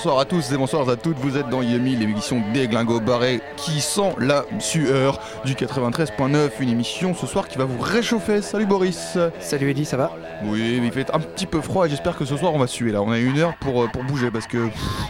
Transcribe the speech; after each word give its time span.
Bonsoir 0.00 0.18
à 0.18 0.24
tous 0.24 0.50
et 0.50 0.56
bonsoir 0.56 0.88
à 0.88 0.96
toutes, 0.96 1.18
vous 1.18 1.36
êtes 1.36 1.50
dans 1.50 1.60
Yemi, 1.60 1.94
l'émission 1.94 2.42
des 2.54 2.68
glingos 2.68 3.00
barrés 3.00 3.42
qui 3.58 3.82
sent 3.82 4.14
la 4.18 4.46
sueur 4.58 5.20
du 5.44 5.52
93.9, 5.52 6.52
une 6.60 6.70
émission 6.70 7.12
ce 7.14 7.26
soir 7.26 7.46
qui 7.46 7.58
va 7.58 7.66
vous 7.66 7.78
réchauffer. 7.78 8.40
Salut 8.40 8.64
Boris. 8.64 9.18
Salut 9.40 9.68
Eddie, 9.68 9.84
ça 9.84 9.98
va? 9.98 10.12
Oui, 10.44 10.78
mais 10.80 10.86
il 10.86 10.92
fait 10.92 11.10
un 11.12 11.20
petit 11.20 11.44
peu 11.44 11.60
froid 11.60 11.84
et 11.86 11.90
j'espère 11.90 12.16
que 12.16 12.24
ce 12.24 12.34
soir 12.34 12.54
on 12.54 12.58
va 12.58 12.66
suer 12.66 12.92
là, 12.92 13.02
on 13.02 13.10
a 13.10 13.18
une 13.18 13.38
heure 13.38 13.54
pour, 13.60 13.82
euh, 13.82 13.88
pour 13.92 14.02
bouger 14.04 14.30
parce 14.30 14.46
que 14.46 14.68
pff, 14.68 15.09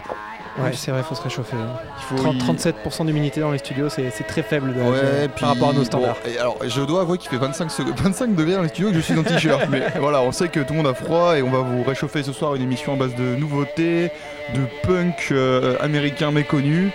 Ouais, 0.63 0.73
c'est 0.75 0.91
vrai, 0.91 1.03
faut 1.03 1.15
se 1.15 1.23
réchauffer. 1.23 1.57
hein. 1.57 1.79
il 1.99 2.03
faut... 2.03 2.23
30 2.23 2.35
y- 2.37 2.69
37% 3.03 3.07
d'humidité 3.07 3.41
dans 3.41 3.51
les 3.51 3.59
studios, 3.59 3.89
c'est 3.89 4.11
très 4.27 4.43
faible 4.43 4.75
de- 4.75 4.81
Ouais, 4.81 5.23
de- 5.23 5.27
puis, 5.29 5.41
par 5.41 5.51
rapport 5.51 5.71
à 5.71 5.73
nos 5.73 5.79
bon, 5.81 5.85
standards. 5.85 6.17
et 6.27 6.39
alors, 6.39 6.59
je 6.67 6.81
dois 6.83 7.03
avouer 7.03 7.19
qu'il 7.19 7.31
fait 7.31 7.37
25, 7.39 7.71
sec- 7.71 7.87
25 7.97 8.35
degrés 8.35 8.55
dans 8.55 8.63
les 8.63 8.69
studios 8.69 8.89
et 8.89 8.93
que 8.93 8.97
je 8.99 9.03
suis 9.03 9.19
en 9.19 9.23
t-shirt. 9.23 9.63
mais 9.71 9.83
voilà, 10.01 10.23
on 10.23 10.33
sait 10.33 10.49
que 10.49 10.61
tout 10.61 10.73
le 10.75 10.79
monde 10.79 10.87
a 10.89 10.95
froid 10.95 11.37
et 11.39 11.43
on 11.43 11.51
va 11.51 11.61
vous 11.61 11.83
réchauffer 11.83 12.23
ce 12.23 12.33
soir 12.33 12.55
une 12.55 12.63
émission 12.63 12.93
à 12.95 12.97
base 12.97 13.15
de 13.15 13.37
nouveautés, 13.37 14.11
de 14.55 14.61
punk 14.87 15.29
euh, 15.33 15.77
américain 15.81 16.31
méconnu, 16.31 16.91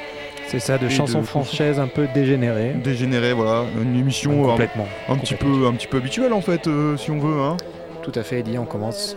C'est 0.48 0.60
ça, 0.60 0.78
de 0.78 0.88
chansons 0.90 1.22
de- 1.22 1.26
françaises 1.26 1.80
un 1.80 1.88
peu 1.88 2.08
dégénérées. 2.14 2.74
dégénéré, 2.84 3.34
voilà, 3.34 3.64
une 3.82 3.96
émission 3.98 4.32
euh, 4.44 4.48
un, 4.48 4.52
complètement. 4.52 4.88
un 5.10 5.16
petit 5.18 5.34
complètement. 5.36 5.60
peu, 5.62 5.68
un 5.68 5.74
petit 5.74 5.88
peu 5.88 5.98
habituelle 5.98 6.34
en 6.34 6.42
fait, 6.42 6.68
euh, 6.68 6.98
si 6.98 7.10
on 7.12 7.20
veut, 7.20 7.42
hein, 7.42 7.58
Tout 8.04 8.12
à 8.16 8.24
fait, 8.24 8.40
Eddie, 8.42 8.58
on 8.60 8.66
commence 8.66 9.16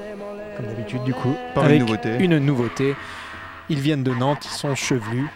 comme 0.57 0.67
d'habitude 0.67 1.05
du 1.05 1.13
coup. 1.15 1.35
par 1.55 1.65
avec 1.65 1.77
une 1.81 1.87
nouveauté. 1.87 2.09
une 2.19 2.39
nouveauté. 2.39 2.95
Ils 3.71 3.81
viennent 3.81 4.03
de 4.03 4.13
Nantes, 4.15 4.45
ils 4.45 4.57
sont 4.57 4.75
chevelus. 4.75 5.29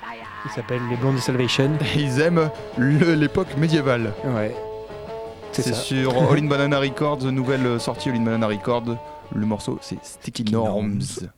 Ils 0.44 0.50
s'appellent 0.50 0.88
les 0.90 0.96
Blondie 0.96 1.20
Salvation. 1.20 1.70
Ils 1.96 2.20
aiment 2.20 2.50
l'époque 2.78 3.56
médiévale. 3.56 4.12
Ouais. 4.24 4.54
C'est 5.52 5.74
sur 5.74 6.16
All 6.16 6.38
in 6.38 6.46
Banana 6.46 6.78
Records, 6.80 7.22
nouvelle 7.24 7.78
sortie 7.78 8.08
All 8.08 8.16
in 8.16 8.24
Banana 8.24 8.46
Records. 8.48 8.96
Le 9.34 9.46
morceau 9.46 9.78
c'est 9.80 9.98
Sticky 10.02 10.42
Sticky 10.42 10.52
Norms. 10.52 10.88
Norms. 10.88 11.32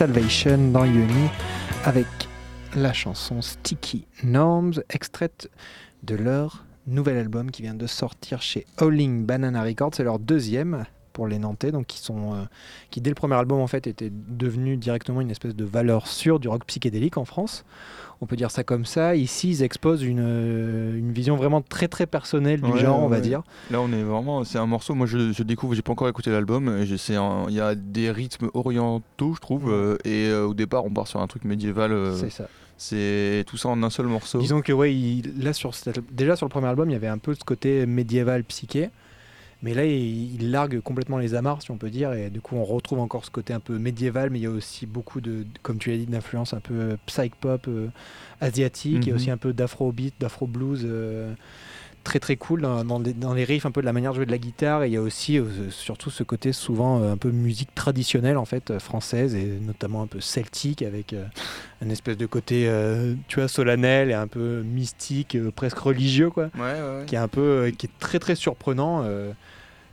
Salvation 0.00 0.70
dans 0.72 0.86
Yoni 0.86 1.28
avec 1.84 2.06
la 2.74 2.94
chanson 2.94 3.42
Sticky 3.42 4.06
Norms, 4.24 4.82
extraite 4.88 5.50
de 6.04 6.14
leur 6.14 6.64
nouvel 6.86 7.18
album 7.18 7.50
qui 7.50 7.60
vient 7.60 7.74
de 7.74 7.86
sortir 7.86 8.40
chez 8.40 8.64
Howling 8.78 9.26
Banana 9.26 9.62
Records. 9.62 9.90
C'est 9.92 10.04
leur 10.04 10.18
deuxième 10.18 10.86
pour 11.12 11.26
les 11.26 11.38
Nantais, 11.38 11.70
donc 11.70 11.86
qui 11.86 11.98
sont, 11.98 12.32
euh, 12.32 12.44
qui 12.88 13.02
dès 13.02 13.10
le 13.10 13.14
premier 13.14 13.34
album 13.34 13.60
en 13.60 13.66
fait 13.66 13.86
était 13.86 14.10
devenu 14.10 14.78
directement 14.78 15.20
une 15.20 15.30
espèce 15.30 15.54
de 15.54 15.66
valeur 15.66 16.06
sûre 16.06 16.40
du 16.40 16.48
rock 16.48 16.64
psychédélique 16.64 17.18
en 17.18 17.26
France. 17.26 17.66
On 18.22 18.26
peut 18.26 18.36
dire 18.36 18.50
ça 18.50 18.64
comme 18.64 18.84
ça. 18.84 19.16
Ici, 19.16 19.48
ils 19.48 19.62
exposent 19.62 20.02
une, 20.02 20.20
euh, 20.20 20.94
une 20.98 21.10
vision 21.10 21.36
vraiment 21.36 21.62
très 21.62 21.88
très 21.88 22.06
personnelle 22.06 22.60
du 22.60 22.70
Ouais, 22.70 22.78
genre, 22.80 23.00
on 23.02 23.08
va 23.08 23.16
ouais. 23.16 23.22
dire. 23.22 23.42
Là, 23.70 23.80
on 23.80 23.90
est 23.92 24.02
vraiment. 24.02 24.44
C'est 24.44 24.58
un 24.58 24.66
morceau. 24.66 24.94
Moi, 24.94 25.06
je, 25.06 25.32
je 25.32 25.42
découvre. 25.42 25.74
J'ai 25.74 25.80
pas 25.80 25.92
encore 25.92 26.08
écouté 26.08 26.30
l'album. 26.30 26.76
Il 26.82 27.54
y 27.54 27.60
a 27.60 27.74
des 27.74 28.10
rythmes 28.10 28.50
orientaux, 28.52 29.34
je 29.34 29.40
trouve. 29.40 29.70
euh, 29.72 29.96
et 30.04 30.28
euh, 30.28 30.46
au 30.48 30.54
départ, 30.54 30.84
on 30.84 30.90
part 30.90 31.08
sur 31.08 31.20
un 31.20 31.26
truc 31.26 31.44
médiéval. 31.44 31.92
euh, 31.92 32.14
C'est 32.14 32.28
ça. 32.30 32.46
c'est 32.76 33.44
tout 33.46 33.56
ça 33.56 33.68
en 33.70 33.82
un 33.82 33.90
seul 33.90 34.06
morceau. 34.06 34.38
Disons 34.38 34.60
que 34.60 34.72
ouais, 34.72 34.94
il- 34.94 35.42
là 35.42 35.52
sur 35.54 35.72
déjà 36.12 36.36
sur 36.36 36.44
le 36.46 36.50
premier 36.50 36.66
album, 36.66 36.90
il 36.90 36.92
y 36.92 36.96
avait 36.96 37.06
un 37.08 37.18
peu 37.18 37.34
ce 37.34 37.42
côté 37.44 37.86
médiéval 37.86 38.44
psyché, 38.44 38.90
mais 39.62 39.74
là 39.74 39.84
il, 39.84 40.34
il 40.34 40.50
largue 40.50 40.80
complètement 40.80 41.18
les 41.18 41.34
amarres, 41.34 41.62
si 41.62 41.70
on 41.70 41.76
peut 41.78 41.90
dire, 41.90 42.12
et 42.12 42.30
du 42.30 42.40
coup 42.40 42.56
on 42.56 42.64
retrouve 42.64 42.98
encore 43.00 43.24
ce 43.24 43.30
côté 43.30 43.52
un 43.52 43.60
peu 43.60 43.78
médiéval, 43.78 44.30
mais 44.30 44.38
il 44.38 44.42
y 44.42 44.46
a 44.46 44.50
aussi 44.50 44.86
beaucoup 44.86 45.20
de, 45.20 45.44
comme 45.62 45.78
tu 45.78 45.90
l'as 45.90 45.96
dit, 45.98 46.06
d'influence 46.06 46.54
un 46.54 46.60
peu 46.60 46.74
euh, 46.74 46.96
psych 47.06 47.34
pop 47.34 47.66
euh, 47.68 47.88
asiatique, 48.40 49.06
il 49.06 49.08
y 49.08 49.10
a 49.10 49.14
Mhm. 49.14 49.16
aussi 49.20 49.30
un 49.30 49.36
peu 49.36 49.52
d'afro 49.52 49.92
beat, 49.92 50.14
d'afro 50.20 50.46
blues. 50.46 50.82
euh, 50.84 51.32
Très 52.02 52.18
très 52.18 52.36
cool 52.36 52.62
dans, 52.62 52.82
dans 52.84 52.98
les, 52.98 53.12
dans 53.12 53.34
les 53.34 53.44
riffs, 53.44 53.66
un 53.66 53.70
peu 53.70 53.82
de 53.82 53.86
la 53.86 53.92
manière 53.92 54.12
de 54.12 54.16
jouer 54.16 54.26
de 54.26 54.30
la 54.30 54.38
guitare, 54.38 54.82
et 54.82 54.86
il 54.88 54.92
y 54.92 54.96
a 54.96 55.02
aussi 55.02 55.38
euh, 55.38 55.70
surtout 55.70 56.08
ce 56.10 56.22
côté 56.22 56.52
souvent 56.52 57.00
euh, 57.02 57.12
un 57.12 57.16
peu 57.18 57.30
musique 57.30 57.74
traditionnelle 57.74 58.38
en 58.38 58.46
fait 58.46 58.70
euh, 58.70 58.78
française, 58.78 59.34
et 59.34 59.58
notamment 59.60 60.02
un 60.02 60.06
peu 60.06 60.20
celtique 60.20 60.80
avec 60.82 61.12
euh, 61.12 61.24
un 61.84 61.90
espèce 61.90 62.16
de 62.16 62.26
côté, 62.26 62.70
tu 63.28 63.38
vois, 63.38 63.48
solennel 63.48 64.10
et 64.10 64.14
un 64.14 64.26
peu 64.28 64.62
mystique, 64.62 65.36
presque 65.54 65.78
religieux, 65.78 66.30
quoi, 66.30 66.50
Ouais, 66.56 66.60
ouais, 66.60 66.80
ouais. 67.00 67.04
qui 67.06 67.14
est 67.14 67.18
un 67.18 67.28
peu, 67.28 67.70
qui 67.76 67.86
est 67.86 67.98
très 67.98 68.18
très 68.18 68.34
surprenant. 68.34 69.04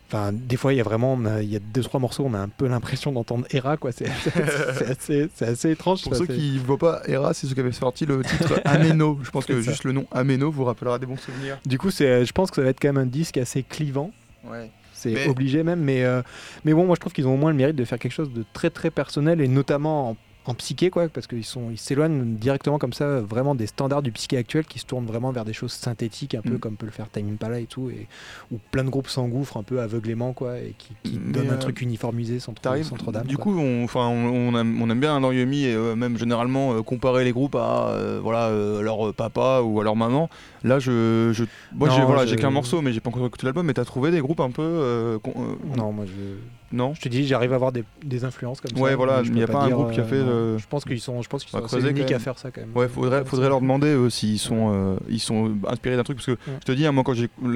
Enfin, 0.10 0.32
des 0.32 0.56
fois, 0.56 0.74
il 0.74 0.78
y 0.78 0.80
a 0.80 0.84
vraiment, 0.84 1.20
il 1.42 1.50
y 1.52 1.58
a 1.58 1.60
deux 1.60 1.84
trois 1.84 2.00
morceaux, 2.00 2.24
on 2.26 2.34
a 2.34 2.40
un 2.40 2.48
peu 2.48 2.66
l'impression 2.68 3.12
d'entendre 3.12 3.46
Hera, 3.52 3.76
quoi. 3.76 3.92
C'est 3.92 4.06
assez, 5.42 5.70
étrange. 5.70 6.04
Pour 6.04 6.14
ça, 6.14 6.20
ceux 6.20 6.28
qui 6.28 6.54
ne 6.54 6.60
voient 6.60 6.78
pas, 6.78 7.02
Hera, 7.08 7.34
c'est 7.34 7.46
ceux 7.48 7.54
qui 7.54 7.60
avaient 7.60 7.72
sorti 7.74 8.06
le 8.06 8.24
titre 8.24 8.62
Ameno. 8.66 9.20
Je 9.24 9.30
pense 9.32 9.46
que 9.46 9.60
juste 9.62 9.84
le 9.84 9.92
nom 9.92 10.06
Ameno 10.12 10.50
vous 10.50 10.64
rappellera 10.64 10.98
des 10.98 11.06
bons 11.06 11.18
souvenirs. 11.18 11.60
Du 11.66 11.78
coup, 11.78 11.92
c'est, 11.92 12.24
je 12.26 12.32
pense 12.32 12.50
que 12.52 12.56
ça 12.58 12.62
va 12.62 12.70
être 12.70 12.80
quand 12.80 12.88
même 12.94 13.04
un 13.04 13.06
disque 13.06 13.38
assez 13.38 13.64
clivant. 13.64 14.12
Ouais. 14.46 14.72
C'est 14.94 15.12
Mais- 15.12 15.28
obligé 15.28 15.62
même, 15.62 15.82
mais, 15.82 16.04
euh, 16.04 16.22
mais 16.66 16.74
bon, 16.74 16.86
moi 16.86 16.96
je 16.96 17.02
trouve 17.02 17.14
qu'ils 17.14 17.28
ont 17.28 17.34
au 17.36 17.38
moins 17.38 17.52
le 17.52 17.58
mérite 17.58 17.76
de 17.76 17.86
faire 17.86 18.00
quelque 18.00 18.14
chose 18.14 18.32
de 18.34 18.44
très 18.54 18.70
très 18.72 18.90
personnel 18.90 19.42
et 19.42 19.48
notamment 19.48 20.12
en, 20.12 20.18
en 20.48 20.54
psyché, 20.54 20.90
quoi, 20.90 21.08
parce 21.10 21.28
qu'ils 21.28 21.44
sont, 21.44 21.70
ils 21.72 21.78
s'éloignent 21.78 22.36
directement 22.36 22.78
comme 22.80 22.94
ça, 22.94 23.20
vraiment 23.20 23.54
des 23.54 23.68
standards 23.68 24.02
du 24.02 24.12
psyché 24.12 24.38
actuel 24.38 24.66
qui 24.66 24.80
se 24.80 24.86
tournent 24.86 25.06
vraiment 25.06 25.32
vers 25.32 25.44
des 25.46 25.54
choses 25.54 25.74
synthétiques, 25.74 26.36
un 26.36 26.42
peu 26.42 26.56
Mm. 26.56 26.60
comme 26.60 26.76
peut 26.78 26.86
le 26.86 26.92
faire 26.92 27.10
Time 27.10 27.30
Impala 27.34 27.60
et 27.60 27.66
tout, 27.66 27.90
et 27.90 28.08
où 28.52 28.58
plein 28.72 28.84
de 28.84 28.90
groupes 28.90 29.10
s'engouffrent 29.10 29.58
un 29.58 29.64
peu 29.64 29.82
aveuglément, 29.82 30.34
quoi, 30.34 30.58
et 30.58 30.74
qui, 30.78 31.18
donnent 31.18 31.50
un 31.50 31.54
euh, 31.54 31.58
truc 31.58 31.82
uniformisé 31.82 32.40
sans 32.40 32.54
trop, 32.54 32.84
sans 32.84 32.96
trop 32.96 33.12
d'âme. 33.12 33.28
Du 33.28 33.36
quoi. 33.36 33.44
coup, 33.44 33.60
on, 33.60 33.84
enfin, 33.84 34.08
on, 34.08 34.54
on 34.54 34.58
aime, 34.60 34.82
on 34.82 34.90
aime 34.90 35.00
bien 35.00 35.20
dans 35.20 35.32
Yumi 35.32 35.66
et 35.66 35.74
euh, 35.76 35.96
même 35.96 36.18
généralement 36.18 36.74
euh, 36.76 36.82
comparer 36.82 37.24
les 37.24 37.32
groupes 37.34 37.56
à 37.56 37.94
voilà 38.22 38.50
leur 38.82 39.14
papa 39.14 39.62
ou 39.64 39.80
à 39.82 39.84
leur 39.84 39.96
maman. 39.96 40.30
Là, 40.64 40.80
je, 40.80 41.32
je 41.34 41.44
moi, 41.76 41.90
j'ai 41.90 42.04
voilà, 42.04 42.26
je- 42.26 42.36
qu'un 42.36 42.52
morceau, 42.52 42.82
mais 42.82 42.94
j'ai 42.94 43.00
pas 43.02 43.10
encore 43.10 43.26
écouté 43.26 43.46
l'album. 43.46 43.66
Mais 43.66 43.74
t'as 43.74 43.86
trouvé 43.86 44.12
des 44.12 44.22
groupes 44.22 44.40
un 44.40 44.52
peu 44.52 45.20
con- 45.22 45.58
non, 45.76 45.92
moi 45.92 46.06
je. 46.06 46.38
Non 46.72 46.94
Je 46.94 47.02
te 47.02 47.08
dis, 47.10 47.26
j'arrive 47.26 47.54
à 47.54 47.56
avoir 47.56 47.72
des, 47.72 47.84
des 48.04 48.26
influences 48.26 48.60
comme 48.62 48.76
ça. 48.76 48.82
Ouais, 48.84 48.94
voilà, 48.96 49.22
il 49.24 49.30
y 49.30 49.32
peux 49.38 49.44
a 49.44 49.48
pas 49.48 49.64
un 49.64 49.70
groupe 49.70 49.92
qui 49.92 50.00
a 50.00 50.04
fait 50.04 50.20
non. 50.20 50.28
le- 50.28 50.58
Je 50.58 50.68
pense 50.68 50.84
qu'ils 50.84 51.00
sont, 51.00 51.22
je 51.22 51.30
pense 51.30 51.44
qu'ils 51.46 51.58
On 51.58 51.66
sont 51.68 51.78
assez 51.78 51.90
uniques 51.90 52.12
à 52.12 52.20
faire 52.20 52.38
ça 52.38 52.52
quand 52.52 52.62
même. 52.62 52.72
Ouais, 52.76 52.88
faudrait, 52.88 53.24
faudrait 53.26 53.48
leur 53.50 53.62
demander 53.62 53.88
eux, 53.88 54.10
s'ils 54.10 54.38
sont, 54.40 54.74
euh, 54.74 54.98
ils 55.10 55.20
sont 55.20 55.56
inspirés 55.68 55.96
d'un 55.96 56.04
truc 56.04 56.18
parce 56.18 56.26
que 56.28 56.38
je 56.46 56.66
te 56.66 56.72
dis, 56.74 56.86
hein, 56.86 56.92
moi 56.92 57.04
quand 57.06 57.14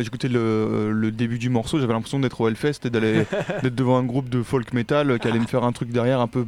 écouté 0.07 0.27
le, 0.29 0.91
le 0.91 1.11
début 1.11 1.39
du 1.39 1.49
morceau, 1.49 1.79
j'avais 1.79 1.93
l'impression 1.93 2.19
d'être 2.19 2.39
au 2.41 2.47
Hellfest 2.47 2.85
et 2.85 2.89
d'aller 2.89 3.23
d'être 3.63 3.75
devant 3.75 3.97
un 3.97 4.03
groupe 4.03 4.29
de 4.29 4.43
folk 4.43 4.73
metal 4.73 5.19
qui 5.19 5.27
allait 5.27 5.39
me 5.39 5.47
faire 5.47 5.63
un 5.63 5.71
truc 5.71 5.89
derrière 5.89 6.19
un 6.21 6.27
peu, 6.27 6.45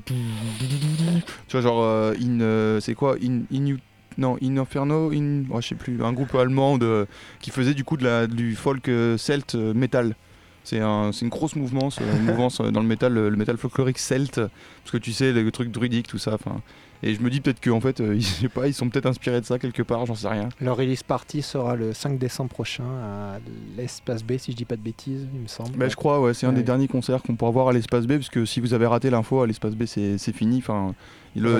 tu 1.47 1.51
vois 1.51 1.61
genre 1.61 1.81
euh, 1.83 2.13
in, 2.21 2.41
euh, 2.41 2.79
c'est 2.79 2.93
quoi, 2.95 3.15
in, 3.23 3.41
in 3.53 3.75
non, 4.17 4.37
In 4.43 4.57
Inferno, 4.57 5.11
in, 5.11 5.43
oh, 5.49 5.59
je 5.59 5.69
sais 5.69 5.75
plus, 5.75 6.03
un 6.03 6.13
groupe 6.13 6.35
allemand 6.35 6.77
de, 6.77 7.07
qui 7.41 7.49
faisait 7.49 7.73
du 7.73 7.83
coup 7.83 7.97
de 7.97 8.03
la, 8.03 8.27
du 8.27 8.55
folk 8.55 8.87
euh, 8.87 9.17
celt 9.17 9.55
euh, 9.55 9.73
metal. 9.73 10.15
C'est 10.63 10.79
un, 10.79 11.11
une 11.11 11.29
grosse 11.29 11.55
mouvance, 11.55 11.99
euh, 12.01 12.17
une 12.17 12.23
mouvance 12.23 12.61
euh, 12.61 12.71
dans 12.71 12.81
le 12.81 12.87
métal, 12.87 13.13
le, 13.13 13.29
le 13.29 13.35
métal 13.35 13.57
folklorique 13.57 13.99
celte, 13.99 14.35
parce 14.35 14.91
que 14.91 14.97
tu 14.97 15.11
sais, 15.11 15.33
le 15.33 15.51
truc 15.51 15.71
druidique, 15.71 16.07
tout 16.07 16.17
ça. 16.17 16.35
Enfin, 16.35 16.61
et 17.05 17.13
je 17.13 17.21
me 17.21 17.29
dis 17.29 17.41
peut-être 17.41 17.61
qu'en 17.61 17.81
fait, 17.81 17.99
euh, 17.99 18.15
ils, 18.15 18.21
je 18.25 18.27
sais 18.27 18.49
pas, 18.49 18.67
ils 18.67 18.73
sont 18.73 18.89
peut-être 18.89 19.05
inspirés 19.05 19.41
de 19.41 19.45
ça 19.45 19.59
quelque 19.59 19.83
part, 19.83 20.05
j'en 20.05 20.15
sais 20.15 20.29
rien. 20.29 20.47
Leur 20.61 20.77
release 20.77 21.03
party 21.03 21.41
sera 21.41 21.75
le 21.75 21.93
5 21.93 22.17
décembre 22.17 22.49
prochain 22.49 22.85
à 22.85 23.39
l'Espace 23.77 24.23
B, 24.23 24.37
si 24.37 24.53
je 24.53 24.57
dis 24.57 24.65
pas 24.65 24.77
de 24.77 24.81
bêtises, 24.81 25.27
il 25.33 25.41
me 25.41 25.47
semble. 25.47 25.77
Bah, 25.77 25.89
je 25.89 25.95
crois, 25.97 26.21
ouais, 26.21 26.33
c'est 26.33 26.47
un 26.47 26.53
des 26.53 26.63
derniers 26.63 26.87
concerts 26.87 27.21
qu'on 27.21 27.35
pourra 27.35 27.51
voir 27.51 27.67
à 27.67 27.73
l'espace 27.73 28.07
B, 28.07 28.13
puisque 28.13 28.47
si 28.47 28.61
vous 28.61 28.73
avez 28.73 28.85
raté 28.85 29.09
l'info, 29.09 29.41
à 29.41 29.47
l'espace 29.47 29.75
B, 29.75 29.83
c'est 29.85 30.17
c'est 30.17 30.33
fini. 30.33 30.59
Enfin, 30.59 30.95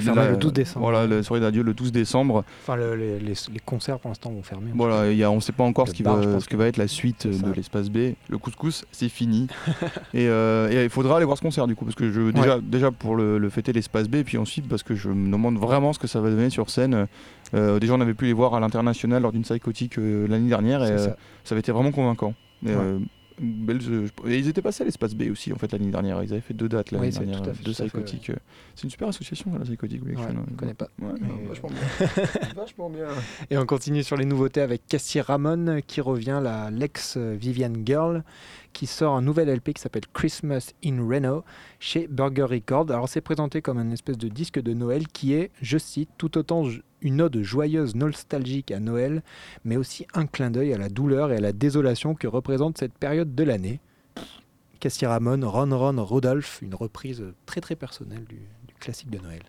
Fermer 0.02 0.30
le 0.30 0.38
12 0.38 0.54
décembre. 0.54 0.86
Voilà, 0.90 1.08
la 1.08 1.24
soirée 1.24 1.42
d'adieu 1.42 1.64
le 1.64 1.74
12 1.74 1.92
décembre. 1.92 2.44
Enfin, 2.62 2.76
le- 2.76 2.96
les, 2.96 3.20
les- 3.20 3.34
les 3.54 3.60
concerts 3.66 4.00
pour 4.00 4.10
l'instant 4.10 4.32
vont 4.32 4.44
fermer. 4.44 4.72
Voilà, 4.76 5.12
il 5.12 5.18
y 5.18 5.24
a, 5.24 5.32
on 5.32 5.40
sait 5.40 5.52
pas 5.52 5.64
encore 5.64 5.86
Le 5.86 5.92
ce 5.92 5.96
qui, 5.96 6.04
bar, 6.04 6.18
va, 6.18 6.40
ce 6.40 6.48
que 6.48 6.56
va 6.56 6.68
être 6.68 6.78
la 6.78 6.88
suite 6.88 7.28
c'est 7.32 7.42
de 7.44 7.52
l'espace 7.52 7.90
B. 7.90 8.14
Le 8.30 8.38
couscous, 8.38 8.86
c'est 8.92 9.10
fini. 9.10 9.48
et, 10.14 10.28
euh, 10.28 10.70
et 10.72 10.84
il 10.84 10.90
faudra 10.90 11.18
aller 11.18 11.26
voir 11.26 11.38
ce 11.38 11.42
concert 11.44 11.68
du 11.68 11.76
coup, 11.76 11.86
parce 11.86 11.96
que 11.96 12.12
je 12.12 12.32
déjà, 12.32 12.60
déjà 12.62 12.92
pour 12.92 13.16
le, 13.16 13.38
le 13.38 13.50
fêter 13.50 13.74
l'espace 13.74 14.08
B, 14.08 14.16
et 14.16 14.24
puis 14.24 14.38
ensuite 14.38 14.68
parce 14.68 14.84
que 14.84 14.96
je 14.96 15.10
me 15.10 15.32
demande 15.32 15.58
vraiment 15.58 15.94
ce 15.94 16.00
que 16.00 16.08
ça 16.08 16.20
va 16.22 16.30
donner 16.30 16.50
sur 16.50 16.70
scène. 16.70 17.08
Euh, 17.54 17.80
déjà, 17.80 17.94
on 17.94 18.02
avait 18.02 18.14
pu 18.16 18.26
les 18.26 18.34
voir 18.34 18.56
à 18.56 18.60
l'international 18.60 19.22
lors 19.22 19.32
d'une 19.32 19.44
psychotique 19.44 19.98
euh, 20.00 20.28
l'année 20.28 20.50
dernière, 20.50 20.84
et 20.84 20.92
euh, 20.92 20.98
ça. 20.98 21.16
ça. 21.44 21.54
avait 21.54 21.60
été 21.60 21.72
vraiment 21.72 21.92
convaincant. 21.92 22.34
Et, 22.66 22.70
Ouais. 22.70 22.98
Euh, 23.40 23.44
belle- 23.66 23.82
je- 23.82 24.06
je- 24.08 24.30
et 24.30 24.38
ils 24.38 24.48
étaient 24.48 24.62
passés 24.62 24.84
à 24.84 24.86
l'espace 24.86 25.14
B 25.16 25.24
aussi 25.32 25.52
en 25.54 25.58
fait 25.58 25.72
l'année 25.72 25.92
dernière. 25.92 26.22
Ils 26.24 26.32
avaient 26.32 26.42
fait 26.42 26.54
deux 26.54 26.70
dates 26.70 26.92
l'année 26.92 27.08
Oui, 27.08 27.14
dernière, 27.14 27.42
tout 27.42 27.50
à 27.50 27.54
fait, 27.54 27.64
deux 27.64 27.72
psychotiques. 27.72 28.30
euh. 28.30 28.36
C'est 28.76 28.84
une 28.86 28.90
super 28.90 29.08
association 29.08 29.52
la 29.54 29.60
psychotique 29.66 30.04
Ouais, 30.06 30.14
Collection. 30.14 30.46
je 30.50 30.56
connais 30.56 30.74
pas. 30.74 30.88
Ouais, 31.02 31.12
Mais- 31.22 31.48
vachement 31.48 31.70
bien. 32.16 32.54
vachement 32.56 32.90
bien. 32.90 33.08
Et 33.50 33.58
on 33.58 33.66
continue 33.66 34.04
sur 34.04 34.18
les 34.18 34.26
nouveautés 34.26 34.62
avec 34.62 34.86
Cassie 34.88 35.22
Ramon 35.22 35.82
qui 35.86 36.02
revient, 36.02 36.40
la 36.44 36.70
l'ex 36.72 37.18
Vivian 37.18 37.72
Girl, 37.86 38.24
qui 38.74 38.88
sort 38.88 39.16
un 39.16 39.22
nouvel 39.22 39.50
LP 39.50 39.74
qui 39.74 39.82
s'appelle 39.82 40.08
Christmas 40.14 40.74
in 40.84 41.08
Reno 41.08 41.44
chez 41.80 42.08
Burger 42.08 42.44
Records. 42.44 42.92
Alors 42.92 43.08
c'est 43.08 43.22
présenté 43.22 43.62
comme 43.62 43.78
un 43.78 43.92
espèce 43.92 44.18
de 44.18 44.28
disque 44.28 44.60
de 44.60 44.74
Noël 44.74 45.08
qui 45.08 45.34
est, 45.34 45.52
je 45.62 45.78
cite, 45.78 46.10
tout 46.18 46.38
autant 46.38 46.68
une 47.02 47.22
ode 47.22 47.42
joyeuse, 47.42 47.96
nostalgique 47.96 48.72
à 48.72 48.80
Noël, 48.80 49.24
mais 49.64 49.78
aussi 49.78 50.08
un 50.14 50.26
clin 50.26 50.52
d'œil 50.52 50.74
à 50.74 50.78
la 50.78 50.90
douleur 50.90 51.32
et 51.32 51.38
à 51.38 51.42
la 51.42 51.54
désolation 51.54 52.16
que 52.16 52.28
représente 52.28 52.78
cette 52.78 52.94
période 52.94 53.36
de 53.36 53.44
l'année. 53.44 53.80
Cassie 54.80 55.06
Ramon, 55.06 55.40
Ron 55.50 55.78
Ron 55.78 56.04
Rodolphe, 56.04 56.60
une 56.62 56.76
reprise 56.76 57.24
très 57.46 57.62
très 57.62 57.76
personnelle 57.76 58.26
du, 58.26 58.40
du 58.68 58.74
classique 58.80 59.10
de 59.10 59.20
Noël. 59.20 59.44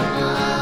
Oh. 0.00 0.57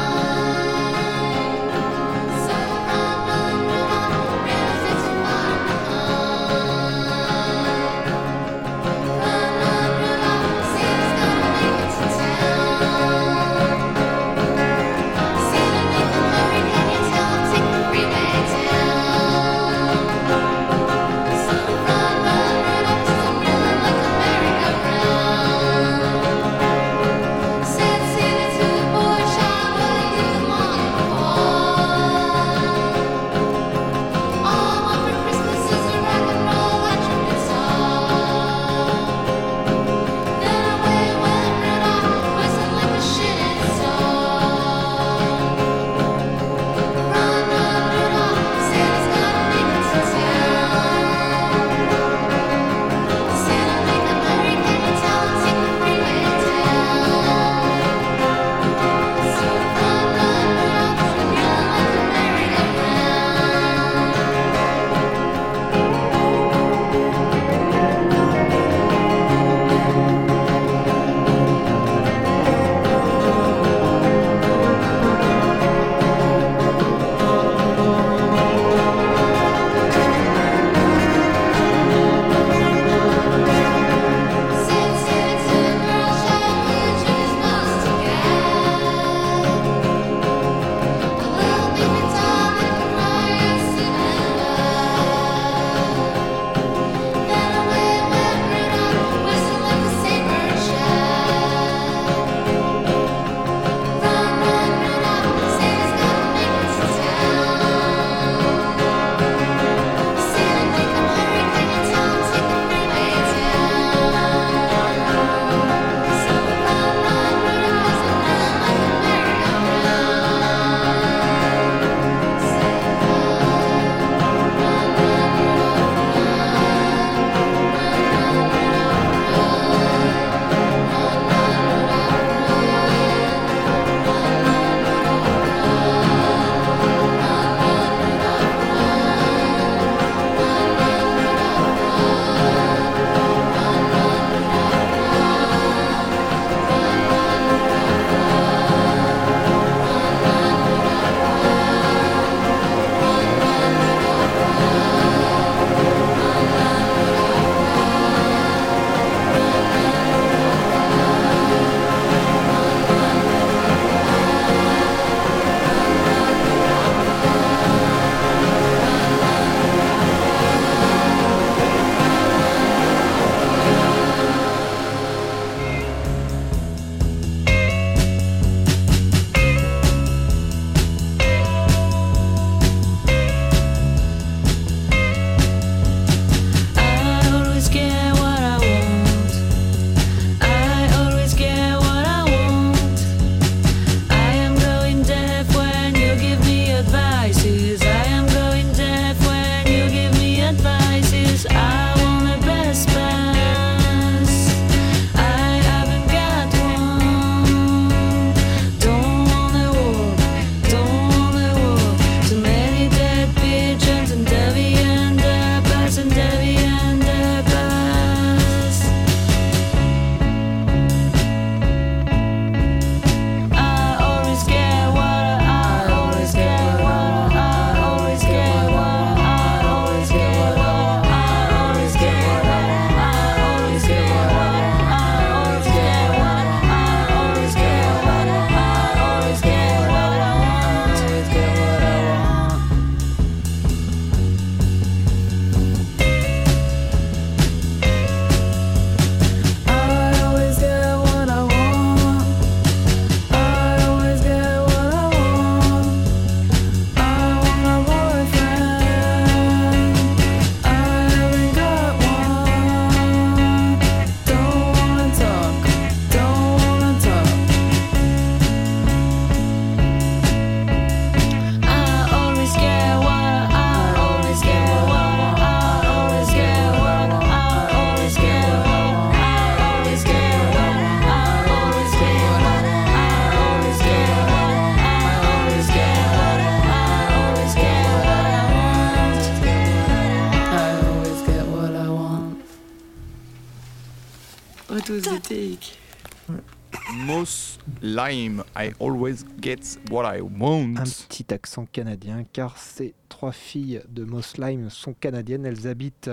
I 298.67 298.73
always 298.79 299.25
get 299.41 299.79
what 299.91 300.03
I 300.15 300.21
want. 300.21 300.75
Un 300.77 300.83
petit 300.83 301.33
accent 301.33 301.65
canadien, 301.71 302.23
car 302.33 302.57
ces 302.57 302.93
trois 303.09 303.31
filles 303.31 303.81
de 303.89 304.03
Moss 304.03 304.37
Lime 304.37 304.69
sont 304.69 304.93
canadiennes. 304.93 305.45
Elles 305.45 305.67
habitent 305.67 306.09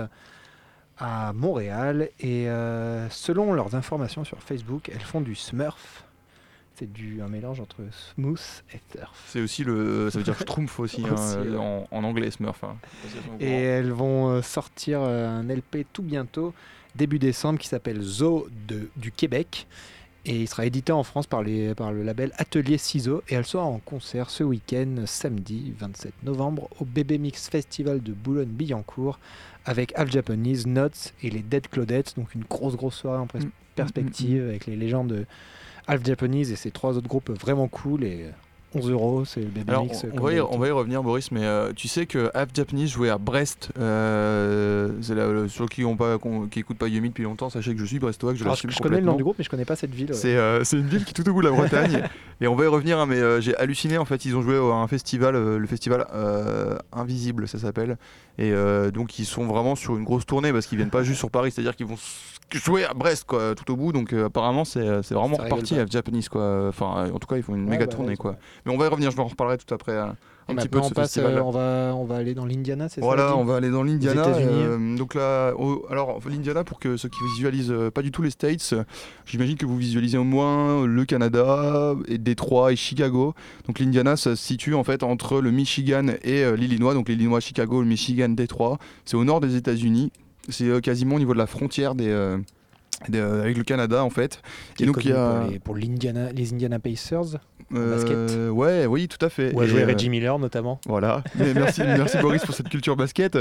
à 0.97 1.33
Montréal 1.33 2.09
et 2.19 2.47
euh, 2.49 3.09
selon 3.09 3.51
leurs 3.53 3.75
informations 3.75 4.23
sur 4.23 4.41
Facebook, 4.41 4.89
elles 4.93 5.01
font 5.01 5.21
du 5.21 5.35
smurf. 5.35 6.03
C'est 6.77 6.91
du 6.91 7.21
un 7.21 7.29
mélange 7.29 7.61
entre 7.61 7.77
smooth 8.15 8.41
et 8.73 8.79
surf. 8.93 9.23
C'est 9.27 9.39
aussi 9.41 9.63
le. 9.63 10.09
Ça 10.09 10.17
veut 10.19 10.25
dire 10.25 10.35
Schtroumpf 10.39 10.77
aussi, 10.81 11.03
hein, 11.05 11.15
ouais. 11.41 11.55
en, 11.57 11.87
en 11.89 12.03
anglais, 12.03 12.31
Smurf. 12.31 12.63
hein. 12.65 12.75
Et 13.39 13.49
elles 13.49 13.91
vont 13.93 14.29
euh, 14.29 14.41
sortir 14.41 14.99
euh, 15.01 15.29
un 15.39 15.43
LP 15.47 15.85
tout 15.93 16.03
bientôt, 16.03 16.53
début 16.93 17.17
décembre, 17.17 17.59
qui 17.59 17.69
s'appelle 17.69 18.01
Zo 18.01 18.49
de, 18.67 18.89
du 18.97 19.13
Québec. 19.13 19.67
Et 20.27 20.41
il 20.41 20.47
sera 20.47 20.65
édité 20.65 20.91
en 20.91 21.03
France 21.03 21.27
par, 21.27 21.43
les, 21.43 21.75
par 21.75 21.91
le 21.93 22.01
label 22.03 22.31
Atelier 22.37 22.77
Ciseaux. 22.79 23.21
Et 23.29 23.35
elle 23.35 23.45
sera 23.45 23.63
en 23.63 23.77
concert 23.79 24.29
ce 24.31 24.43
week-end, 24.43 25.03
samedi 25.05 25.73
27 25.77 26.13
novembre, 26.23 26.67
au 26.79 26.85
Bébé 26.85 27.19
Mix 27.19 27.47
Festival 27.49 28.01
de 28.01 28.11
Boulogne-Billancourt, 28.11 29.19
avec 29.65 29.93
Half 29.95 30.11
Japanese, 30.11 30.65
Notes 30.65 31.13
et 31.21 31.29
les 31.29 31.41
Dead 31.41 31.67
Claudettes. 31.67 32.15
Donc 32.17 32.33
une 32.33 32.43
grosse, 32.43 32.75
grosse 32.75 32.95
soirée 32.95 33.19
en 33.19 33.25
pres- 33.27 33.45
Mm, 33.45 33.51
perspective 33.75 34.43
avec 34.47 34.65
les 34.67 34.75
légendes 34.77 35.09
de 35.09 35.25
Half 35.85 36.03
Japanese 36.05 36.51
et 36.51 36.55
ces 36.55 36.71
trois 36.71 36.95
autres 36.97 37.07
groupes 37.09 37.29
vraiment 37.29 37.67
cool. 37.67 38.03
Et 38.05 38.25
11 38.75 38.91
euros, 38.91 39.25
c'est 39.25 39.41
le 39.41 39.47
Mix. 39.47 39.65
on, 39.67 40.21
va 40.21 40.33
y, 40.33 40.35
d'habitude. 40.35 40.47
on 40.51 40.57
va 40.57 40.67
y 40.67 40.71
revenir, 40.71 41.01
Boris, 41.01 41.31
mais 41.31 41.43
euh, 41.43 41.71
tu 41.73 41.87
sais 41.87 42.05
que 42.05 42.29
Half 42.33 42.49
Japanese 42.53 42.91
jouait 42.91 43.09
à 43.09 43.17
Brest. 43.17 43.69
Euh, 43.79 44.89
c'est 45.01 45.15
là, 45.15 45.27
ceux 45.47 45.65
qui 45.67 45.83
n'écoutent 45.83 46.77
pas, 46.77 46.87
Yumi 46.87 47.09
depuis 47.09 47.23
longtemps, 47.23 47.49
sachez 47.49 47.73
que 47.73 47.79
je 47.79 47.85
suis 47.85 47.99
brestois, 47.99 48.33
que 48.33 48.39
je 48.39 48.43
l'assume 48.43 48.71
connais 48.81 48.99
le 48.99 49.05
nom 49.05 49.15
du 49.15 49.23
groupe, 49.23 49.37
mais 49.37 49.43
je 49.43 49.49
connais 49.49 49.65
pas 49.65 49.75
cette 49.75 49.93
ville. 49.93 50.09
ouais. 50.09 50.17
C'est 50.17 50.35
euh, 50.35 50.63
c'est 50.63 50.77
une 50.77 50.87
ville 50.87 51.05
qui 51.05 51.11
est 51.11 51.23
tout 51.23 51.29
au 51.29 51.33
bout 51.33 51.41
de 51.41 51.47
la 51.47 51.55
Bretagne. 51.55 52.03
et 52.41 52.47
on 52.47 52.55
va 52.55 52.65
y 52.65 52.67
revenir, 52.67 52.99
hein, 52.99 53.05
mais 53.05 53.41
j'ai 53.41 53.55
halluciné. 53.55 53.97
En 53.97 54.05
fait, 54.05 54.25
ils 54.25 54.35
ont 54.35 54.41
joué 54.41 54.57
à 54.57 54.75
un 54.75 54.87
festival, 54.87 55.35
le 55.35 55.67
festival 55.67 56.05
Invisible, 56.91 57.47
ça 57.47 57.59
s'appelle. 57.59 57.97
Et 58.37 58.53
donc, 58.93 59.19
ils 59.19 59.25
sont 59.25 59.45
vraiment 59.45 59.75
sur 59.75 59.95
une 59.95 60.03
grosse 60.03 60.25
tournée 60.25 60.51
parce 60.51 60.67
qu'ils 60.67 60.77
viennent 60.77 60.89
pas 60.89 61.03
juste 61.03 61.19
sur 61.19 61.31
Paris, 61.31 61.51
c'est-à-dire 61.51 61.75
qu'ils 61.75 61.87
vont 61.87 61.97
jouer 62.53 62.85
à 62.85 62.93
Brest, 62.93 63.25
quoi, 63.27 63.55
tout 63.55 63.71
au 63.71 63.75
bout. 63.75 63.91
Donc, 63.91 64.13
euh, 64.13 64.25
apparemment, 64.25 64.65
c'est 64.65 64.79
euh, 64.79 65.01
c'est 65.03 65.13
vraiment 65.15 65.35
Ça 65.37 65.43
reparti 65.43 65.77
à 65.79 65.85
Japanese, 65.85 66.29
quoi. 66.29 66.67
Enfin, 66.69 67.09
en 67.13 67.19
tout 67.19 67.27
cas, 67.27 67.37
ils 67.37 67.43
font 67.43 67.55
une 67.55 67.65
Ouais, 67.65 67.71
méga 67.71 67.85
bah, 67.85 67.91
tournée, 67.93 68.15
quoi. 68.15 68.35
Mais 68.65 68.73
on 68.73 68.77
va 68.77 68.85
y 68.85 68.89
revenir, 68.89 69.11
je 69.11 69.15
vais 69.15 69.21
en 69.23 69.27
reparlerai 69.27 69.57
tout 69.57 69.73
après. 69.73 69.93
euh, 69.93 70.05
Et 70.47 70.51
un 70.51 70.55
petit 70.55 70.69
peu 70.69 70.77
de 70.77 70.83
maintenant, 70.83 70.83
ce 70.83 70.91
on 70.91 70.95
passe, 70.95 71.13
festival. 71.13 71.37
euh, 71.37 71.43
on 71.43 71.49
va, 71.51 71.93
on 71.95 72.05
va 72.05 72.15
aller 72.17 72.33
dans 72.35 72.45
l'Indiana, 72.45 72.87
c'est 72.87 73.01
ça 73.01 73.05
Voilà, 73.05 73.35
on 73.35 73.43
va 73.45 73.55
aller 73.55 73.71
dans 73.71 73.81
l'Indiana. 73.83 74.27
Euh, 74.27 74.95
donc 74.95 75.15
là, 75.15 75.53
alors 75.89 76.19
l'Indiana, 76.29 76.63
pour 76.63 76.79
que 76.79 76.97
ceux 76.97 77.09
qui 77.09 77.17
visualisent 77.35 77.73
pas 77.93 78.03
du 78.03 78.11
tout 78.11 78.21
les 78.21 78.29
States, 78.29 78.75
j'imagine 79.25 79.57
que 79.57 79.65
vous 79.65 79.77
visualisez 79.77 80.17
au 80.19 80.23
moins 80.23 80.85
le 80.85 81.03
Canada, 81.05 81.95
et 82.07 82.19
Détroit 82.19 82.71
et 82.71 82.75
Chicago. 82.75 83.33
Donc 83.67 83.79
l'Indiana, 83.79 84.15
ça 84.17 84.35
se 84.35 84.43
situe 84.43 84.75
en 84.75 84.83
fait 84.83 85.01
entre 85.03 85.41
le 85.41 85.49
Michigan 85.51 86.05
et 86.23 86.45
l'Illinois. 86.55 86.93
Donc 86.93 87.09
l'Illinois, 87.09 87.39
Chicago, 87.39 87.81
le 87.81 87.87
Michigan, 87.87 88.29
Détroit. 88.29 88.77
C'est 89.03 89.17
au 89.17 89.23
nord 89.23 89.41
des 89.41 89.55
États-Unis. 89.55 90.11
C'est 90.49 90.65
euh, 90.65 90.79
quasiment 90.79 91.15
au 91.15 91.19
niveau 91.19 91.33
de 91.33 91.39
la 91.39 91.47
frontière 91.47 91.95
des, 91.95 92.09
euh, 92.09 92.37
des, 93.09 93.19
euh, 93.19 93.41
avec 93.43 93.57
le 93.57 93.63
Canada 93.63 94.03
en 94.03 94.09
fait. 94.09 94.41
Qui 94.75 94.83
et 94.83 94.85
donc 94.85 95.03
il 95.03 95.11
y 95.11 95.13
a, 95.13 95.39
pour 95.41 95.49
les, 95.51 95.59
pour 95.59 95.75
l'Indiana, 95.75 96.31
les 96.31 96.53
Indiana 96.53 96.79
Pacers, 96.79 97.37
euh, 97.73 97.95
basket. 97.95 98.51
ouais, 98.51 98.85
oui, 98.85 99.07
tout 99.07 99.23
à 99.25 99.29
fait. 99.29 99.51
joué 99.67 99.81
euh, 99.83 99.87
Reggie 99.87 100.09
Miller 100.09 100.37
notamment. 100.37 100.79
Voilà, 100.85 101.23
Mais 101.35 101.53
merci, 101.55 101.81
merci 101.85 102.17
Boris 102.19 102.45
pour 102.45 102.53
cette 102.53 102.69
culture 102.69 102.95
basket. 102.95 103.37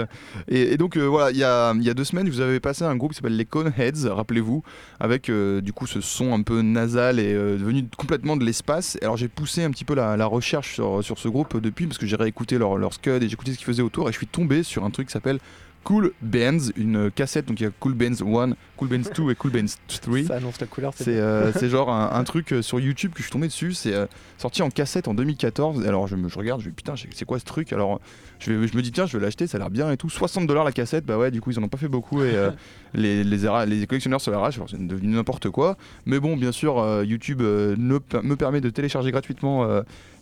Et, 0.48 0.72
et 0.72 0.76
donc 0.78 0.96
euh, 0.96 1.04
voilà, 1.04 1.30
il 1.30 1.36
y 1.36 1.44
a, 1.44 1.74
y 1.78 1.90
a 1.90 1.94
deux 1.94 2.04
semaines, 2.04 2.28
vous 2.28 2.40
avez 2.40 2.58
passé 2.58 2.84
un 2.84 2.96
groupe 2.96 3.12
qui 3.12 3.16
s'appelle 3.16 3.36
les 3.36 3.44
Coneheads, 3.44 4.08
rappelez-vous, 4.08 4.62
avec 4.98 5.28
euh, 5.28 5.60
du 5.60 5.72
coup 5.74 5.86
ce 5.86 6.00
son 6.00 6.32
un 6.32 6.42
peu 6.42 6.62
nasal 6.62 7.20
et 7.20 7.34
euh, 7.34 7.56
venu 7.60 7.84
complètement 7.96 8.36
de 8.36 8.44
l'espace. 8.44 8.96
Alors 9.02 9.16
j'ai 9.18 9.28
poussé 9.28 9.62
un 9.62 9.70
petit 9.70 9.84
peu 9.84 9.94
la, 9.94 10.16
la 10.16 10.26
recherche 10.26 10.72
sur, 10.74 11.04
sur 11.04 11.18
ce 11.18 11.28
groupe 11.28 11.60
depuis, 11.60 11.86
parce 11.86 11.98
que 11.98 12.06
j'ai 12.06 12.16
réécouté 12.16 12.56
leur, 12.58 12.78
leur 12.78 12.94
scud 12.94 13.22
et 13.22 13.28
j'ai 13.28 13.34
écouté 13.34 13.52
ce 13.52 13.58
qu'ils 13.58 13.66
faisaient 13.66 13.82
autour, 13.82 14.08
et 14.08 14.12
je 14.12 14.16
suis 14.16 14.26
tombé 14.26 14.62
sur 14.62 14.84
un 14.84 14.90
truc 14.90 15.08
qui 15.08 15.12
s'appelle 15.12 15.38
Cool 15.84 16.12
Bands, 16.22 16.70
une 16.76 17.10
cassette, 17.10 17.46
donc 17.46 17.60
il 17.60 17.64
y 17.64 17.66
a 17.66 17.70
Cool 17.78 17.92
Bands 17.92 18.20
1, 18.26 18.54
Cool 18.76 18.88
Bands 18.88 19.10
2 19.14 19.30
et 19.30 19.34
Cool 19.34 19.50
Bands 19.50 19.74
3. 20.00 20.22
Ça 20.24 20.36
annonce 20.36 20.58
la 20.58 20.66
couleur. 20.66 20.92
C'est 20.96 21.18
euh, 21.18 21.52
genre 21.68 21.90
un, 21.90 22.10
un 22.12 22.24
truc 22.24 22.52
euh, 22.52 22.62
sur 22.62 22.80
YouTube 22.80 23.12
que 23.12 23.18
je 23.18 23.24
suis 23.24 23.32
tombé 23.32 23.46
dessus. 23.48 23.74
C'est 23.74 23.92
euh, 23.94 24.06
sorti 24.38 24.62
en 24.62 24.70
cassette 24.70 25.08
en 25.08 25.14
2014. 25.14 25.86
Alors 25.86 26.06
je, 26.06 26.16
me, 26.16 26.28
je 26.30 26.38
regarde, 26.38 26.60
je 26.62 26.66
me 26.66 26.70
dis 26.70 26.76
putain, 26.76 26.94
c'est 27.12 27.24
quoi 27.26 27.38
ce 27.38 27.44
truc? 27.44 27.72
Alors 27.74 28.00
je, 28.38 28.52
vais- 28.52 28.66
je 28.66 28.76
me 28.76 28.82
dis 28.82 28.92
tiens, 28.92 29.04
je 29.06 29.16
vais 29.18 29.22
l'acheter, 29.22 29.46
ça 29.46 29.58
a 29.58 29.60
l'air 29.60 29.70
bien 29.70 29.90
et 29.92 29.96
tout. 29.98 30.08
60 30.08 30.46
dollars 30.46 30.64
la 30.64 30.72
cassette, 30.72 31.04
bah 31.04 31.18
ouais, 31.18 31.30
du 31.30 31.40
coup 31.42 31.50
ils 31.50 31.58
en 31.58 31.62
ont 31.62 31.68
pas 31.68 31.78
fait 31.78 31.88
beaucoup 31.88 32.22
et 32.24 32.34
euh, 32.34 32.50
les, 32.94 33.22
les, 33.22 33.86
collectionneurs 33.86 34.22
se 34.22 34.30
l'arrachent. 34.30 34.56
Alors, 34.56 34.70
C'est 34.70 34.84
devenu 34.86 35.08
n'importe 35.08 35.50
quoi. 35.50 35.76
Mais 36.06 36.18
bon, 36.18 36.36
bien 36.36 36.52
sûr, 36.52 37.02
YouTube 37.04 37.42
ne 37.42 37.74
me 38.22 38.36
permet 38.36 38.62
de 38.62 38.70
télécharger 38.70 39.10
gratuitement 39.10 39.68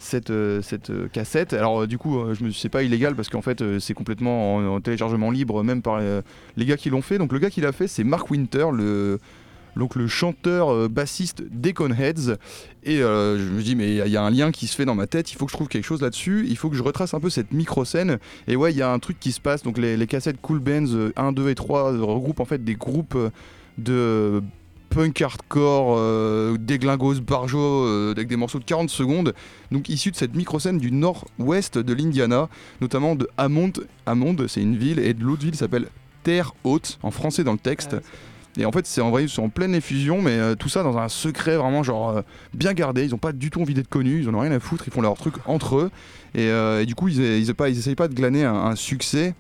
cette, 0.03 0.31
euh, 0.31 0.61
euh, 0.91 1.09
cassette. 1.09 1.53
Alors 1.53 1.83
euh, 1.83 1.87
du 1.87 1.99
coup, 1.99 2.23
je 2.35 2.45
me 2.45 2.51
c'est 2.51 2.69
pas 2.69 2.83
illégal 2.83 3.15
parce 3.15 3.29
qu'en 3.29 3.43
fait 3.43 3.63
c'est 3.79 3.95
complètement 3.95 4.57
en, 4.57 4.67
en 4.67 4.81
téléchargement 4.81 5.31
libre, 5.31 5.63
même 5.63 5.83
par 5.83 6.01
les 6.57 6.65
gars 6.67 6.77
qui 6.77 6.91
l'ont 6.91 7.03
fait. 7.03 7.19
Donc 7.19 7.33
le 7.33 7.39
gars 7.39 7.51
qui 7.51 7.61
l'a 7.61 7.73
fait, 7.73 7.89
c'est 7.89 8.05
Mark 8.05 8.31
Winter, 8.31 8.67
le 8.73 9.19
donc 9.75 9.95
le 9.95 10.07
chanteur 10.07 10.91
bassiste 10.91 11.43
des 11.51 11.73
Coneheads. 11.73 12.37
Et 12.85 12.99
je 12.99 13.51
me 13.51 13.63
dis 13.63 13.75
mais 13.75 13.97
il 13.97 14.13
y 14.13 14.17
a- 14.17 14.23
un 14.23 14.31
lien 14.31 14.51
qui 14.51 14.67
se 14.67 14.77
fait 14.77 14.85
dans 14.85 14.95
ma 14.95 15.07
tête. 15.07 15.33
Il 15.33 15.37
faut 15.37 15.47
que 15.47 15.53
je 15.53 15.57
trouve 15.57 15.69
quelque 15.69 15.85
chose 15.85 16.03
là-dessus. 16.03 16.47
Il 16.49 16.57
faut 16.57 16.69
que 16.69 16.77
je 16.77 16.83
retrace 16.83 17.15
un 17.15 17.21
peu 17.21 17.31
cette 17.31 17.53
micro 17.53 17.85
scène 17.85 18.19
et 18.49 18.57
ouais 18.57 18.73
il 18.73 18.77
y 18.77 18.83
a 18.83 18.93
un 18.93 18.99
truc 18.99 19.19
qui 19.19 19.33
se 19.33 19.41
passe. 19.41 19.63
Donc 19.63 19.79
les, 19.79 20.07
cassettes 20.07 20.41
Cool 20.43 20.59
Bands 20.59 20.93
euh, 20.93 21.13
1 21.17 21.33
2 21.33 21.49
et 21.49 21.55
3 21.55 21.93
euh, 21.93 22.03
regroupent 22.03 22.41
en 22.41 22.45
fait 22.45 22.63
des 22.63 22.75
groupes 22.75 23.17
de 23.79 24.43
punk 24.95 25.21
hardcore 25.21 25.97
euh, 25.99 26.57
déglingos 26.59 27.21
barjo 27.21 27.59
euh, 27.59 28.13
avec 28.13 28.29
des 28.29 28.37
morceaux 28.37 28.59
de 28.59 28.65
40 28.65 28.91
secondes 28.91 29.35
donc 29.71 29.89
issus 29.89 30.11
de 30.11 30.17
cette 30.17 30.35
micro 30.35 30.59
scène 30.59 30.79
du 30.79 30.93
nord-ouest 30.93 31.79
de 31.79 31.93
l'Indiana 31.93 32.49
notamment 32.81 33.15
de 33.15 33.29
Hammond 33.37 33.73
Hammond 34.07 34.37
c'est 34.49 34.63
une 34.63 34.77
ville 34.77 34.99
et 34.99 35.15
de 35.15 35.25
l'autre 35.25 35.45
ville 35.45 35.57
s'appelle 35.57 35.87
Terre 36.23 36.53
Haute 36.65 36.99
en 37.03 37.11
français 37.11 37.45
dans 37.45 37.53
le 37.53 37.59
texte 37.59 37.97
et 38.59 38.67
en 38.67 38.73
fait, 38.73 38.87
c'est 38.87 39.01
en 39.01 39.11
vrai, 39.11 39.25
ils 39.25 39.29
sont 39.29 39.45
en 39.45 39.49
pleine 39.49 39.75
effusion, 39.75 40.21
mais 40.21 40.33
euh, 40.33 40.55
tout 40.55 40.69
ça 40.69 40.83
dans 40.83 40.99
un 40.99 41.09
secret 41.09 41.57
vraiment 41.57 41.83
genre 41.83 42.11
euh, 42.11 42.23
bien 42.53 42.75
gardé. 42.75 43.05
Ils 43.05 43.15
ont 43.15 43.19
pas 43.19 43.33
du 43.33 43.51
tout 43.51 43.63
envie 43.63 43.75
d'être 43.75 43.89
connus, 43.89 44.21
ils 44.23 44.29
en 44.29 44.35
ont 44.35 44.41
rien 44.41 44.53
à 44.53 44.61
foutre, 44.61 44.85
ils 44.87 44.93
font 44.93 45.01
leur 45.01 45.15
truc 45.15 45.35
entre 45.47 45.77
eux. 45.77 45.91
Et, 46.35 46.49
euh, 46.49 46.83
et 46.83 46.87
du 46.87 46.95
coup, 46.95 47.09
ils, 47.09 47.19
ils, 47.19 47.49
ils, 47.49 47.55
pas, 47.55 47.71
ils 47.71 47.79
essayent 47.79 47.95
pas 47.95 48.09
de 48.09 48.15
glaner 48.15 48.45
un, 48.45 48.55
un 48.55 48.77
succès. 48.77 49.35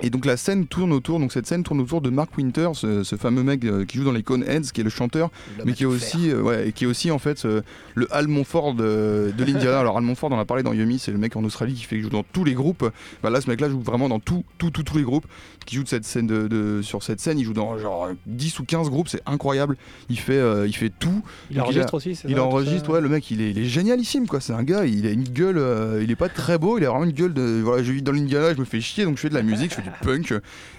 Et 0.00 0.10
donc 0.10 0.24
la 0.24 0.36
scène 0.36 0.66
tourne 0.66 0.92
autour, 0.92 1.20
donc 1.20 1.32
cette 1.32 1.46
scène 1.46 1.62
tourne 1.62 1.80
autour 1.80 2.00
de 2.00 2.10
Mark 2.10 2.36
Winter, 2.36 2.70
ce, 2.74 3.04
ce 3.04 3.14
fameux 3.14 3.42
mec 3.44 3.64
euh, 3.64 3.84
qui 3.84 3.98
joue 3.98 4.04
dans 4.04 4.10
les 4.12 4.22
Coneheads, 4.24 4.72
qui 4.72 4.80
est 4.80 4.84
le 4.84 4.90
chanteur, 4.90 5.30
mais 5.64 5.74
qui 5.74 5.84
est 5.84 5.86
aussi, 5.86 6.30
euh, 6.30 6.40
ouais, 6.42 6.72
qui 6.74 6.84
est 6.84 6.86
aussi 6.88 7.10
en 7.12 7.18
fait 7.20 7.44
euh, 7.44 7.60
le 7.94 8.08
Al 8.10 8.26
Montfort 8.26 8.74
de, 8.74 9.32
de 9.36 9.44
l'Indiana. 9.44 9.78
Alors 9.80 9.96
Al 9.98 10.02
Montfort, 10.02 10.30
on 10.32 10.34
en 10.34 10.40
a 10.40 10.44
parlé 10.44 10.62
dans 10.64 10.72
Yumi, 10.72 10.98
c'est 10.98 11.12
le 11.12 11.18
mec 11.18 11.36
en 11.36 11.44
Australie 11.44 11.74
qui 11.74 11.84
fait 11.84 11.96
qui 11.96 12.02
joue 12.02 12.08
dans 12.08 12.24
tous 12.24 12.42
les 12.42 12.54
groupes. 12.54 12.90
Bah, 13.22 13.30
là, 13.30 13.40
ce 13.40 13.48
mec-là 13.48 13.68
joue 13.68 13.80
vraiment 13.80 14.08
dans 14.08 14.18
tout, 14.18 14.44
tout, 14.58 14.70
tout, 14.70 14.82
tous 14.82 14.96
les 14.96 15.04
groupes. 15.04 15.26
Qui 15.66 15.76
joue 15.76 15.84
de 15.84 15.88
cette 15.88 16.04
scène 16.04 16.26
de, 16.26 16.48
de- 16.48 16.80
sur 16.82 17.04
cette 17.04 17.20
scène, 17.20 17.38
il 17.38 17.44
joue 17.44 17.52
dans 17.52 17.78
genre 17.78 18.08
10 18.26 18.58
ou 18.58 18.64
15 18.64 18.90
groupes, 18.90 19.06
c'est 19.08 19.22
incroyable. 19.26 19.76
Il 20.08 20.18
fait, 20.18 20.32
euh, 20.38 20.66
il 20.66 20.74
fait 20.74 20.90
tout. 20.90 21.22
Il 21.50 21.58
Donc, 21.58 21.66
enregistre 21.66 21.94
aussi, 21.94 22.16
c'est 22.16 22.26
Il 22.26 22.34
ça, 22.34 22.40
tout 22.40 22.42
enregistre, 22.46 22.86
ça 22.86 22.92
ouais, 22.94 23.00
le 23.00 23.08
mec, 23.08 23.30
il 23.30 23.40
est, 23.40 23.50
il 23.50 23.58
est 23.60 23.64
génialissime, 23.66 24.26
quoi. 24.26 24.40
C'est 24.40 24.52
un 24.54 24.64
gars, 24.64 24.84
il 24.86 25.06
a 25.06 25.10
une 25.10 25.22
gueule, 25.22 25.58
euh, 25.58 26.00
il 26.02 26.10
est 26.10 26.16
pas 26.16 26.28
très 26.28 26.58
beau, 26.58 26.78
il 26.78 26.84
a 26.84 26.88
vraiment 26.88 27.04
une 27.04 27.12
gueule 27.12 27.32
de. 27.34 27.60
Voilà, 27.62 27.84
je 27.84 27.92
vis 27.92 28.02
dans 28.02 28.10
l'Indiana, 28.10 28.54
je 28.54 28.58
me 28.58 28.64
fais 28.64 28.80
chier, 28.80 29.04
donc 29.04 29.16
je 29.18 29.20
fais 29.20 29.28
de 29.28 29.34
la 29.34 29.42
musique, 29.42 29.70
je 29.70 29.76
fais 29.76 29.81
du 29.82 29.90
punk. 30.02 30.32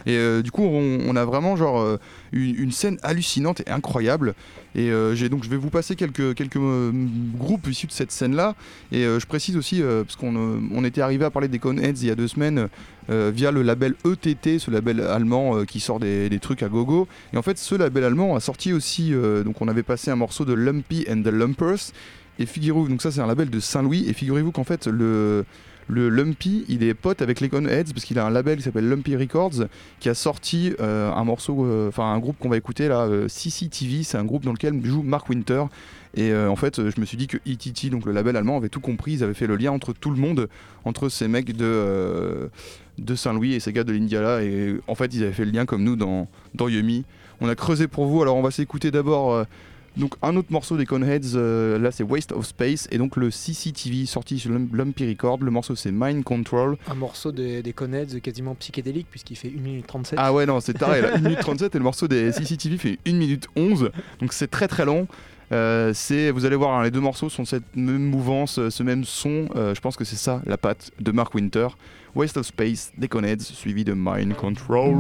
Et 0.06 0.18
euh, 0.18 0.42
du 0.42 0.52
coup, 0.52 0.64
on, 0.64 1.16
a 1.16 1.26
vraiment 1.26 1.56
genre 1.56 1.80
euh, 1.80 2.00
une, 2.32 2.72
scène 2.72 2.98
hallucinante 3.04 3.62
et 3.62 3.70
incroyable. 3.70 4.34
Et 4.76 4.90
euh, 4.90 5.16
j'ai 5.16 5.30
donc, 5.30 5.44
je 5.44 5.50
vais 5.50 5.58
vous 5.58 5.70
passer 5.70 5.96
quelques, 5.96 6.34
quelques 6.36 6.60
groupes 7.38 7.68
issus 7.68 7.88
de 7.88 7.92
cette 7.92 8.12
scène-là. 8.12 8.56
Et 8.92 9.04
je 9.04 9.26
précise 9.26 9.58
aussi, 9.58 9.82
parce 9.82 10.16
qu'on 10.16 10.36
on 10.36 10.84
était 10.84 11.02
arrivé 11.02 11.26
à 11.26 11.30
parler 11.30 11.48
des 11.48 11.60
Coneheads 11.60 12.02
il 12.02 12.08
y 12.08 12.12
a 12.12 12.16
deux 12.16 12.28
semaines 12.28 12.68
via 13.10 13.52
le 13.52 13.62
label 13.62 13.96
ETT, 14.06 14.60
ce 14.60 14.72
label 14.72 15.02
allemand 15.02 15.66
qui 15.66 15.80
sort 15.80 16.00
des, 16.00 16.30
des 16.30 16.40
trucs 16.40 16.64
à 16.64 16.70
gogo. 16.70 17.08
Et 17.34 17.38
en 17.38 17.42
fait, 17.42 17.58
ce 17.58 17.76
label 17.76 18.04
allemand 18.04 18.36
a 18.36 18.40
sorti 18.40 18.74
aussi, 18.74 19.14
donc 19.46 19.62
on 19.62 19.68
avait 19.68 19.84
passé 19.84 20.12
un 20.12 20.16
morceau 20.16 20.46
de 20.46 20.54
Lumpy 20.54 21.06
and 21.10 21.22
the 21.22 21.28
Lumpers. 21.28 21.92
Et 22.40 22.46
figurez-vous, 22.46 22.88
donc 22.88 23.02
ça 23.02 23.12
c'est 23.12 23.22
un 23.22 23.28
label 23.28 23.50
de 23.50 23.60
Saint-Louis. 23.60 24.06
Et 24.08 24.14
figurez-vous 24.14 24.52
qu'en 24.52 24.64
fait, 24.64 24.88
le, 24.88 25.46
le 25.88 26.10
Lumpy, 26.10 26.66
il 26.70 26.84
est 26.84 26.94
pote 26.94 27.22
avec 27.22 27.40
les 27.40 27.50
Coneheads 27.50 27.92
parce 27.94 28.06
qu'il 28.06 28.20
a 28.20 28.26
un 28.26 28.30
label 28.30 28.58
qui 28.58 28.64
s'appelle 28.64 28.88
Lumpy 28.88 29.16
Records 29.16 29.68
qui 30.00 30.10
a 30.10 30.14
sorti 30.14 30.74
euh, 30.80 31.12
un 31.12 31.24
morceau, 31.24 31.66
euh, 31.66 31.90
enfin 31.90 32.14
un 32.14 32.20
groupe 32.20 32.38
qu'on 32.40 32.50
va 32.50 32.58
écouter 32.58 32.88
là, 32.88 33.02
euh, 33.02 33.28
CCTV. 33.28 34.04
C'est 34.04 34.18
un 34.18 34.26
groupe 34.26 34.44
dans 34.44 34.54
lequel 34.54 34.84
joue 34.86 35.04
Mark 35.04 35.30
Winter. 35.30 35.64
Et 36.16 36.32
en 36.32 36.56
fait, 36.56 36.92
je 36.92 37.02
me 37.02 37.08
suis 37.08 37.18
dit 37.18 37.26
que 37.26 37.38
ETT, 37.48 37.90
donc 37.90 38.06
le 38.06 38.12
label 38.12 38.38
allemand, 38.38 38.58
avait 38.58 38.70
tout 38.70 38.80
compris. 38.80 39.14
Ils 39.14 39.24
avaient 39.24 39.34
fait 39.34 39.48
le 39.48 39.56
lien 39.56 39.72
entre 39.72 39.94
tout 39.94 40.12
le 40.12 40.18
monde, 40.18 40.48
entre 40.86 41.10
ces 41.10 41.28
mecs 41.28 41.58
de, 41.58 42.52
de 43.00 43.16
Saint-Louis 43.16 43.56
et 43.56 43.60
ces 43.60 43.74
gars 43.74 43.84
de 43.84 43.92
l'Indiana. 43.92 44.44
Et 44.44 44.80
en 44.86 44.94
fait, 44.94 45.12
ils 45.16 45.24
avaient 45.24 45.34
fait 45.34 45.46
le 45.46 45.50
lien 45.50 45.66
comme 45.66 45.84
nous 45.84 45.96
dans, 45.96 46.28
dans 46.54 46.68
Yumi. 46.68 47.04
On 47.42 47.50
a 47.50 47.56
creusé 47.56 47.88
pour 47.88 48.06
vous. 48.06 48.22
Alors, 48.22 48.36
on 48.36 48.44
va 48.44 48.52
s'écouter 48.52 48.92
d'abord 48.92 49.44
Donc 49.96 50.16
un 50.24 50.36
autre 50.36 50.48
morceau 50.52 50.76
des 50.76 50.86
Coneheads, 50.86 51.36
euh, 51.36 51.78
là 51.78 51.92
c'est 51.92 52.04
Waste 52.04 52.32
of 52.32 52.46
Space, 52.48 52.88
et 52.92 52.98
donc 52.98 53.16
le 53.16 53.30
CCTV 53.30 54.06
sorti 54.08 54.40
sur 54.40 54.52
Lum- 54.52 54.70
Lumpy 54.74 55.08
Record. 55.08 55.40
Le 55.42 55.52
morceau 55.52 55.76
c'est 55.76 55.92
Mind 55.92 56.24
Control. 56.24 56.78
Un 56.90 56.96
morceau 56.96 57.32
des, 57.32 57.62
des 57.62 57.74
Conheads 57.74 58.20
quasiment 58.22 58.56
psychédélique 58.56 59.08
puisqu'il 59.12 59.36
fait 59.36 59.54
1 59.56 59.62
minute 59.62 59.86
37. 59.88 60.18
Ah 60.22 60.34
ouais, 60.34 60.46
non, 60.48 60.60
c'est 60.60 60.74
taré, 60.74 61.02
là, 61.02 61.10
1 61.16 61.20
minute 61.20 61.40
37 61.40 61.76
et 61.76 61.78
le 61.78 61.84
morceau 61.84 62.08
des 62.08 62.32
CCTV 62.32 62.78
fait 62.78 63.00
1 63.08 63.14
minute 63.14 63.48
11, 63.56 63.92
donc 64.20 64.34
c'est 64.34 64.48
très 64.50 64.68
très 64.68 64.86
long. 64.86 65.08
Euh, 65.52 65.92
c'est, 65.94 66.32
vous 66.32 66.46
allez 66.46 66.56
voir, 66.56 66.80
hein, 66.80 66.84
les 66.84 66.90
deux 66.90 67.02
morceaux 67.02 67.30
sont 67.30 67.46
cette 67.46 67.76
même 67.76 68.02
mouvance, 68.04 68.58
euh, 68.58 68.72
ce 68.72 68.82
même 68.82 69.04
son. 69.04 69.48
Euh, 69.56 69.76
je 69.76 69.82
pense 69.82 69.96
que 69.96 70.04
c'est 70.06 70.16
ça 70.16 70.42
la 70.48 70.58
patte 70.58 70.90
de 71.00 71.12
Mark 71.12 71.36
Winter. 71.36 71.68
Waste 72.16 72.38
of 72.38 72.46
Space, 72.48 72.92
des 72.98 73.08
Coneheads, 73.08 73.42
suivi 73.42 73.84
de 73.84 73.94
Mind 73.96 74.34
Control. 74.36 74.96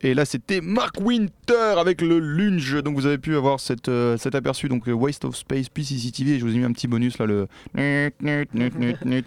Et 0.00 0.14
là, 0.14 0.24
c'était 0.24 0.60
Mark 0.60 1.00
Winter 1.00 1.57
avec 1.76 2.00
le 2.00 2.18
lunge. 2.18 2.82
Donc, 2.82 2.94
vous 2.94 3.04
avez 3.06 3.18
pu 3.18 3.36
avoir 3.36 3.60
cette, 3.60 3.88
euh, 3.88 4.16
cet 4.16 4.34
aperçu. 4.34 4.68
Donc, 4.68 4.84
Waste 4.86 5.24
of 5.26 5.36
Space, 5.36 5.68
puis 5.68 5.84
CCTV. 5.84 6.36
Et 6.36 6.38
je 6.38 6.44
vous 6.46 6.54
ai 6.54 6.58
mis 6.58 6.64
un 6.64 6.72
petit 6.72 6.88
bonus 6.88 7.18
là, 7.18 7.26
le 7.26 7.46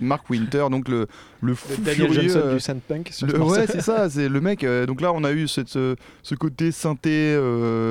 Mark 0.02 0.30
Winter. 0.30 0.66
Donc, 0.72 0.88
le, 0.88 1.08
le 1.42 1.56
fou 1.56 1.70
Le 1.78 1.84
Daniel 1.84 2.12
furieux, 2.12 2.22
Johnson 2.30 2.42
euh, 2.46 2.54
du 2.56 2.60
Sandpunk 2.60 3.12
le- 3.22 3.42
ouais, 3.42 3.68
c'est 3.68 3.82
ça, 3.82 4.10
c'est 4.10 4.30
le 4.30 4.42
mec. 4.42 4.64
euh, 4.64 4.86
donc 4.86 5.02
là, 5.02 5.12
on 5.14 5.24
a 5.24 5.32
eu 5.32 5.48
cette, 5.48 5.70
ce 5.70 5.96
côté 6.40 6.72
synthé, 6.72 7.38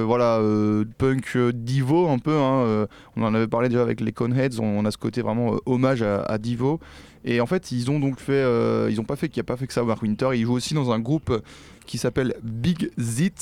voilà, 0.05 0.41
punk 0.99 1.37
Divo 1.55 2.09
un 2.09 2.19
peu. 2.19 2.35
hein, 2.37 2.87
on 3.17 3.23
en 3.23 3.35
avait 3.35 3.47
parlé 3.49 3.69
déjà 3.69 3.83
avec 3.83 4.01
les 4.01 4.13
Coneheads. 4.13 4.59
On, 4.61 4.65
on 4.81 4.85
a 4.85 4.91
ce 4.91 4.99
côté 4.99 5.23
vraiment 5.23 5.57
hommage 5.67 6.03
à, 6.03 6.23
à 6.23 6.39
Divo. 6.39 6.81
Et 7.23 7.41
en 7.43 7.47
fait, 7.47 7.71
ils 7.71 7.91
ont 7.91 8.01
donc 8.01 8.19
fait, 8.19 8.33
euh, 8.33 8.89
ils 8.91 8.99
ont 8.99 9.05
pas 9.05 9.17
fait 9.17 9.29
qu'il 9.29 9.41
n'y 9.43 9.45
a 9.45 9.49
pas 9.53 9.59
fait 9.59 9.67
que 9.67 9.75
ça, 9.75 9.83
Mark 9.83 10.01
Winter. 10.03 10.31
Il 10.35 10.47
joue 10.47 10.55
aussi 10.55 10.73
dans 10.73 10.91
un 10.91 10.99
groupe 10.99 11.31
qui 11.85 11.99
s'appelle 11.99 12.35
Big 12.43 12.91
Zit. 12.99 13.33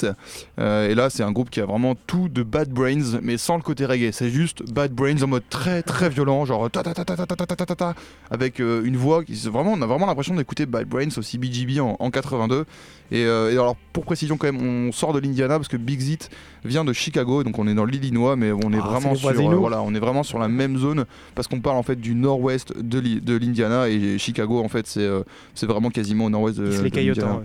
Euh, 0.59 0.89
et 0.89 0.95
là, 0.99 1.09
c'est 1.11 1.23
un 1.23 1.33
groupe 1.33 1.49
qui 1.49 1.61
a 1.61 1.65
vraiment 1.67 1.95
tout 2.07 2.29
de 2.29 2.43
Bad 2.43 2.69
Brains, 2.71 3.19
mais 3.23 3.39
sans 3.39 3.57
le 3.57 3.63
côté 3.63 3.87
reggae. 3.87 4.11
C'est 4.13 4.29
juste 4.29 4.71
Bad 4.73 4.93
Brains 4.93 5.23
en 5.23 5.27
mode 5.29 5.45
très 5.49 5.83
très 5.83 6.11
violent, 6.11 6.45
genre 6.45 6.71
ta 6.71 6.83
ta 6.83 6.93
ta 6.93 7.05
ta 7.05 7.17
ta 7.17 7.27
ta 7.27 7.47
ta 7.47 7.57
ta 7.67 7.75
ta 7.77 7.95
avec 8.31 8.61
euh, 8.61 8.83
une 8.85 8.97
voix 8.97 9.25
qui 9.25 9.33
vraiment, 9.49 9.73
on 9.73 9.81
a 9.83 9.87
vraiment 9.87 10.07
l'impression 10.07 10.35
d'écouter 10.35 10.67
Bad 10.67 10.87
Brains 10.89 11.09
au 11.17 11.23
CBGB 11.23 11.81
en, 11.81 11.97
en 11.99 12.11
82. 12.11 12.65
Et, 13.11 13.25
euh, 13.25 13.49
et 13.51 13.55
alors, 13.55 13.77
pour 13.95 14.05
précision 14.05 14.37
quand 14.37 14.53
même, 14.53 14.61
on 14.89 14.93
sort 14.93 15.15
de 15.15 15.19
l'Indiana 15.21 15.57
parce 15.57 15.69
que 15.69 15.79
Big 15.79 15.99
Zit 16.01 16.19
vient 16.65 16.85
de 16.85 16.93
Chicago, 16.93 17.43
donc 17.43 17.59
on 17.59 17.67
est 17.67 17.75
dans 17.75 17.87
l'Illinois, 17.87 18.37
mais 18.37 18.53
on 18.53 18.71
est 18.73 18.79
Ah, 18.83 18.89
vraiment 18.91 19.15
sur, 19.15 19.29
euh, 19.29 19.33
voilà, 19.61 19.81
on 19.83 19.95
est 19.95 19.99
vraiment 20.01 20.23
sur 20.23 20.39
la 20.39 20.49
même 20.49 20.77
zone 20.77 21.07
parce 21.35 21.49
qu'on 21.49 21.61
parle 21.61 21.79
en 21.79 21.83
fait 21.83 21.97
du 21.97 22.15
nord-ouest 22.15 22.77
de 22.79 22.99
l'I- 22.99 23.21
de 23.23 23.37
l'Indiana 23.37 23.89
et 23.89 24.19
Chicago 24.19 24.61
en 24.63 24.69
fait 24.69 24.87
c'est 24.87 25.01
euh, 25.01 25.23
c'est 25.55 25.67
vraiment 25.67 25.89
quasiment 25.91 26.27
au 26.27 26.31
nord-ouest 26.31 26.59
de, 26.59 26.65
de 26.67 26.83
l'Indiana. 27.23 27.43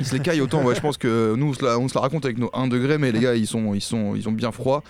Ils 0.00 0.06
se 0.06 0.14
les 0.14 0.20
caillent 0.20 0.40
autant, 0.40 0.62
ouais, 0.62 0.74
je 0.74 0.80
pense 0.80 0.96
que 0.96 1.34
nous 1.36 1.50
on 1.50 1.88
se, 1.88 1.94
la, 1.94 2.00
raconte 2.00 2.24
avec 2.24 2.38
nos 2.38 2.50
1 2.54 2.68
degré, 2.68 2.98
mais 2.98 3.12
les 3.12 3.20
gars 3.20 3.34
ils 3.34 3.46
sont, 3.46 3.74
ils 3.74 3.80
sont, 3.80 4.14
ils 4.14 4.28
ont 4.28 4.32
bien 4.32 4.52
froid. 4.52 4.82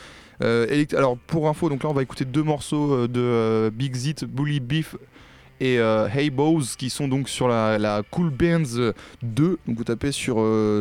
Euh, 0.43 0.85
alors 0.97 1.17
pour 1.19 1.49
info, 1.49 1.69
donc 1.69 1.83
là 1.83 1.91
on 1.91 1.95
va 1.95 2.03
écouter 2.03 2.25
deux 2.25 2.43
morceaux 2.43 2.95
euh, 2.95 3.09
de 3.09 3.21
euh, 3.21 3.71
Big 3.71 3.95
Zit, 3.95 4.17
Bully 4.27 4.61
Beef 4.61 4.97
et 5.61 5.79
euh, 5.79 6.09
Hey 6.09 6.31
Bows 6.31 6.63
qui 6.77 6.91
sont 6.91 7.07
donc 7.07 7.29
sur 7.29 7.47
la, 7.47 7.79
la 7.79 8.03
Cool 8.11 8.31
Bands 8.31 8.93
2. 9.23 9.59
Donc 9.67 9.77
vous 9.77 9.85
tapez 9.85 10.11
sur, 10.11 10.37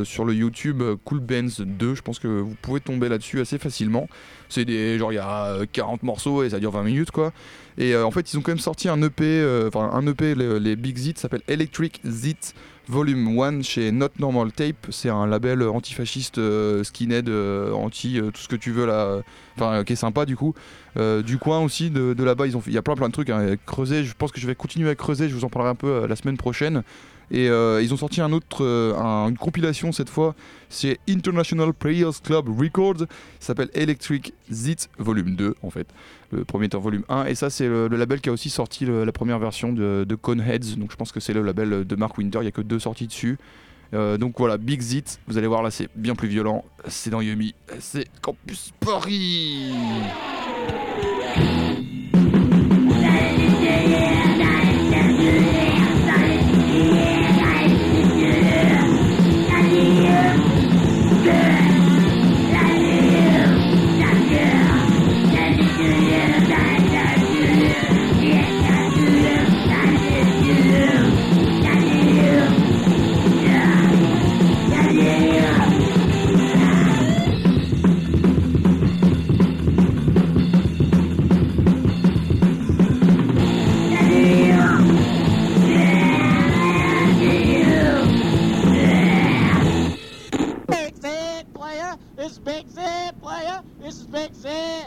sur 0.05 0.25
le 0.25 0.33
YouTube 0.33 0.81
Cool 1.05 1.19
Bands 1.19 1.63
2, 1.63 1.95
je 1.95 2.01
pense 2.01 2.17
que 2.17 2.27
vous 2.27 2.55
pouvez 2.59 2.79
tomber 2.79 3.07
là-dessus 3.07 3.39
assez 3.41 3.59
facilement. 3.59 4.07
C'est 4.49 4.65
des 4.65 4.97
genre 4.97 5.11
il 5.11 5.15
y 5.15 5.19
a 5.19 5.45
euh, 5.45 5.65
40 5.71 6.01
morceaux 6.01 6.43
et 6.43 6.49
ça 6.49 6.59
dure 6.59 6.71
20 6.71 6.83
minutes 6.83 7.11
quoi. 7.11 7.31
Et 7.77 7.95
en 7.95 8.09
fait 8.09 8.33
ils 8.33 8.37
ont 8.37 8.41
quand 8.41 8.51
même 8.51 8.59
sorti 8.59 8.89
un 8.89 9.01
EP, 9.03 9.45
enfin 9.67 9.91
un 9.93 10.07
EP 10.07 10.33
les, 10.33 10.59
les 10.59 10.75
Big 10.75 10.97
Zit 10.97 11.13
s'appelle 11.17 11.43
Electric 11.47 12.01
Zit 12.05 12.53
Volume 12.91 13.39
1 13.39 13.61
chez 13.61 13.89
Not 13.93 14.09
Normal 14.19 14.51
Tape. 14.51 14.87
C'est 14.89 15.07
un 15.07 15.25
label 15.25 15.63
antifasciste, 15.63 16.39
euh, 16.39 16.83
skinhead, 16.83 17.29
euh, 17.29 17.71
anti 17.71 18.19
euh, 18.19 18.31
tout 18.31 18.41
ce 18.41 18.49
que 18.49 18.57
tu 18.57 18.71
veux 18.71 18.85
là, 18.85 19.21
enfin 19.55 19.85
qui 19.85 19.93
est 19.93 19.95
sympa 19.95 20.25
du 20.25 20.35
coup. 20.35 20.53
Du 20.97 21.37
coin 21.37 21.61
aussi 21.61 21.89
de, 21.89 22.21
là-bas, 22.21 22.47
ils 22.47 22.57
ont 22.57 22.61
il 22.67 22.73
y 22.73 22.77
a 22.77 22.81
plein 22.81 22.95
plein 22.95 23.07
de 23.07 23.13
trucs. 23.13 23.29
Hein. 23.29 23.55
Creuser, 23.65 24.03
je 24.03 24.13
pense 24.13 24.33
que 24.33 24.41
je 24.41 24.47
vais 24.47 24.55
continuer 24.55 24.89
à 24.89 24.95
creuser. 24.95 25.29
Je 25.29 25.33
vous 25.33 25.45
en 25.45 25.49
parlerai 25.49 25.71
un 25.71 25.75
peu 25.75 26.05
la 26.05 26.17
semaine 26.17 26.35
prochaine. 26.35 26.83
Et 27.31 27.49
euh, 27.49 27.81
ils 27.81 27.93
ont 27.93 27.97
sorti 27.97 28.21
euh, 28.21 28.95
un- 28.97 29.29
une 29.29 29.37
compilation 29.37 29.91
cette 29.91 30.09
fois. 30.09 30.35
C'est 30.69 30.99
International 31.09 31.73
Players 31.73 32.11
Club 32.23 32.47
Records. 32.49 33.05
S'appelle 33.39 33.69
Electric 33.73 34.33
Zit 34.51 34.87
Volume 34.99 35.35
2 35.35 35.55
en 35.63 35.69
fait. 35.69 35.87
Le 36.31 36.43
premier 36.45 36.65
est 36.65 36.75
volume 36.75 37.03
1. 37.09 37.25
Et 37.25 37.35
ça, 37.35 37.49
c'est 37.49 37.67
le, 37.67 37.87
label 37.87 38.21
qui 38.21 38.29
a 38.29 38.31
aussi 38.31 38.49
sorti 38.49 38.85
la 38.85 39.11
première 39.11 39.39
version 39.39 39.73
de, 39.73 40.05
de 40.07 40.15
Coneheads. 40.15 40.75
Donc 40.77 40.91
je 40.91 40.95
pense 40.97 41.11
que 41.11 41.19
c'est 41.19 41.33
le 41.33 41.41
label 41.41 41.85
de 41.85 41.95
Mark 41.95 42.17
Winter. 42.17 42.39
Il 42.39 42.43
n'y 42.43 42.47
a 42.47 42.51
que 42.51 42.61
deux 42.61 42.79
sorties 42.79 43.07
dessus. 43.07 43.37
Euh, 43.93 44.17
donc 44.17 44.35
voilà, 44.37 44.57
Big 44.57 44.79
Zit, 44.81 45.03
vous 45.27 45.37
allez 45.37 45.47
voir 45.47 45.63
là, 45.63 45.71
c'est 45.71 45.89
bien 45.95 46.15
plus 46.15 46.29
violent. 46.29 46.63
C'est 46.87 47.09
dans 47.09 47.19
Yumi, 47.21 47.53
c'est 47.79 48.07
Campus 48.21 48.71
Paris. 48.79 49.73
This 94.41 94.80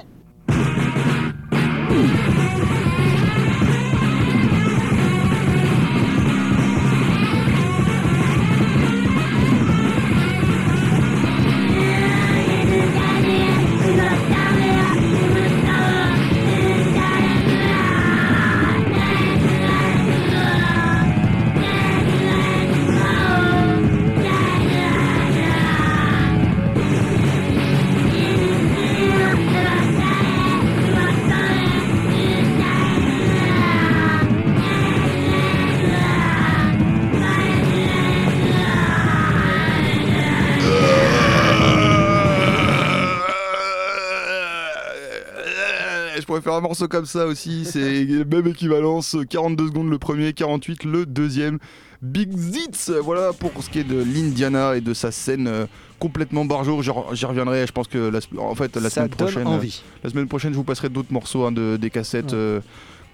faire 46.44 46.54
un 46.54 46.60
morceau 46.60 46.86
comme 46.88 47.06
ça 47.06 47.26
aussi, 47.26 47.64
c'est 47.64 48.06
même 48.30 48.46
équivalence, 48.46 49.16
42 49.28 49.66
secondes 49.68 49.90
le 49.90 49.98
premier, 49.98 50.32
48 50.32 50.84
le 50.84 51.06
deuxième. 51.06 51.58
Big 52.02 52.36
Zitz, 52.36 52.90
voilà 53.02 53.32
pour 53.32 53.50
ce 53.62 53.70
qui 53.70 53.78
est 53.78 53.84
de 53.84 53.96
l'Indiana 53.96 54.76
et 54.76 54.80
de 54.82 54.92
sa 54.92 55.10
scène 55.10 55.46
euh, 55.48 55.66
complètement 55.98 56.44
barjour, 56.44 56.82
j'y 56.82 56.90
re- 56.90 57.14
j'y 57.14 57.24
reviendrai, 57.24 57.66
je 57.66 57.72
pense 57.72 57.88
que 57.88 57.96
la, 58.10 58.18
en 58.42 58.54
fait 58.54 58.76
la 58.76 58.90
Ça 58.90 58.90
semaine 58.90 59.08
prochaine, 59.08 59.46
envie. 59.46 59.82
la 60.02 60.10
semaine 60.10 60.28
prochaine 60.28 60.52
je 60.52 60.56
vous 60.58 60.64
passerai 60.64 60.90
d'autres 60.90 61.12
morceaux 61.12 61.44
hein, 61.46 61.52
de, 61.52 61.78
des 61.78 61.88
cassettes 61.88 62.32
Ouais. 62.32 62.38
euh, 62.38 62.60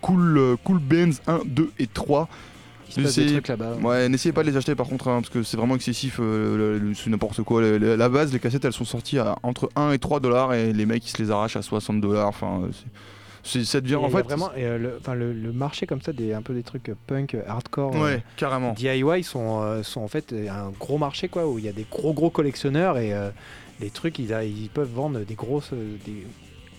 cool, 0.01 0.37
euh, 0.39 0.57
cool 0.65 0.79
Bands 0.81 1.13
1, 1.29 1.41
2 1.47 1.71
et 1.79 1.87
3. 1.87 2.29
Il 2.89 2.93
se 2.95 3.01
passe 3.03 3.15
des 3.15 3.27
c'est- 3.29 3.33
trucs 3.35 3.47
là-bas. 3.47 3.77
Ouais, 3.81 4.09
n'essayez 4.09 4.33
pas 4.33 4.43
de 4.43 4.51
les 4.51 4.57
acheter 4.57 4.75
par 4.75 4.89
contre, 4.89 5.07
hein, 5.07 5.21
parce 5.21 5.29
que 5.33 5.45
c'est 5.45 5.57
vraiment 5.57 5.77
excessif, 5.77 6.17
euh, 6.19 6.93
c'est 6.97 7.11
n'importe 7.11 7.45
quoi. 7.45 7.63
La 7.63 8.09
base, 8.09 8.33
les 8.33 8.41
cassettes, 8.41 8.65
elles 8.65 8.73
sont 8.73 8.85
sorties 8.85 9.19
à 9.21 9.37
entre 9.45 9.69
1 9.77 9.93
et 9.93 10.01
3 10.01 10.19
dollars 10.19 10.53
et 10.55 10.73
les 10.73 10.85
mecs 10.87 11.07
ils 11.07 11.11
se 11.11 11.23
les 11.23 11.31
arrachent 11.31 11.55
à 11.57 11.63
60 11.63 12.01
dollars. 12.01 12.27
Enfin, 12.27 12.63
euh, 12.65 12.71
ça 13.43 13.81
devient 13.81 13.93
Et 13.95 13.97
en 13.97 14.11
fait. 14.11 14.23
vraiment 14.23 14.51
et, 14.57 14.65
euh, 14.65 14.79
le, 14.79 14.97
enfin, 15.01 15.15
le, 15.15 15.33
le 15.33 15.53
marché 15.53 15.87
comme 15.87 16.03
ça, 16.03 16.13
des, 16.13 16.33
un 16.33 16.43
peu 16.43 16.55
des 16.55 16.63
trucs 16.63 16.89
euh, 16.89 16.95
punk, 17.07 17.35
euh, 17.35 17.43
hardcore, 17.47 17.97
euh, 17.97 18.19
carrément. 18.37 18.73
DIY 18.73 19.23
sont, 19.23 19.63
euh, 19.63 19.83
sont 19.83 20.01
en 20.01 20.09
fait 20.09 20.33
un 20.33 20.71
gros 20.79 20.99
marché 20.99 21.29
quoi, 21.29 21.47
où 21.47 21.59
il 21.59 21.65
y 21.65 21.69
a 21.69 21.73
des 21.73 21.87
gros 21.91 22.13
gros 22.13 22.31
collectionneurs 22.31 22.99
et 22.99 23.13
les 23.81 23.91
trucs 23.91 24.19
ils, 24.19 24.71
peuvent 24.73 24.93
vendre 24.93 25.21
des 25.21 25.35
grosses 25.35 25.73
des, 25.73 26.27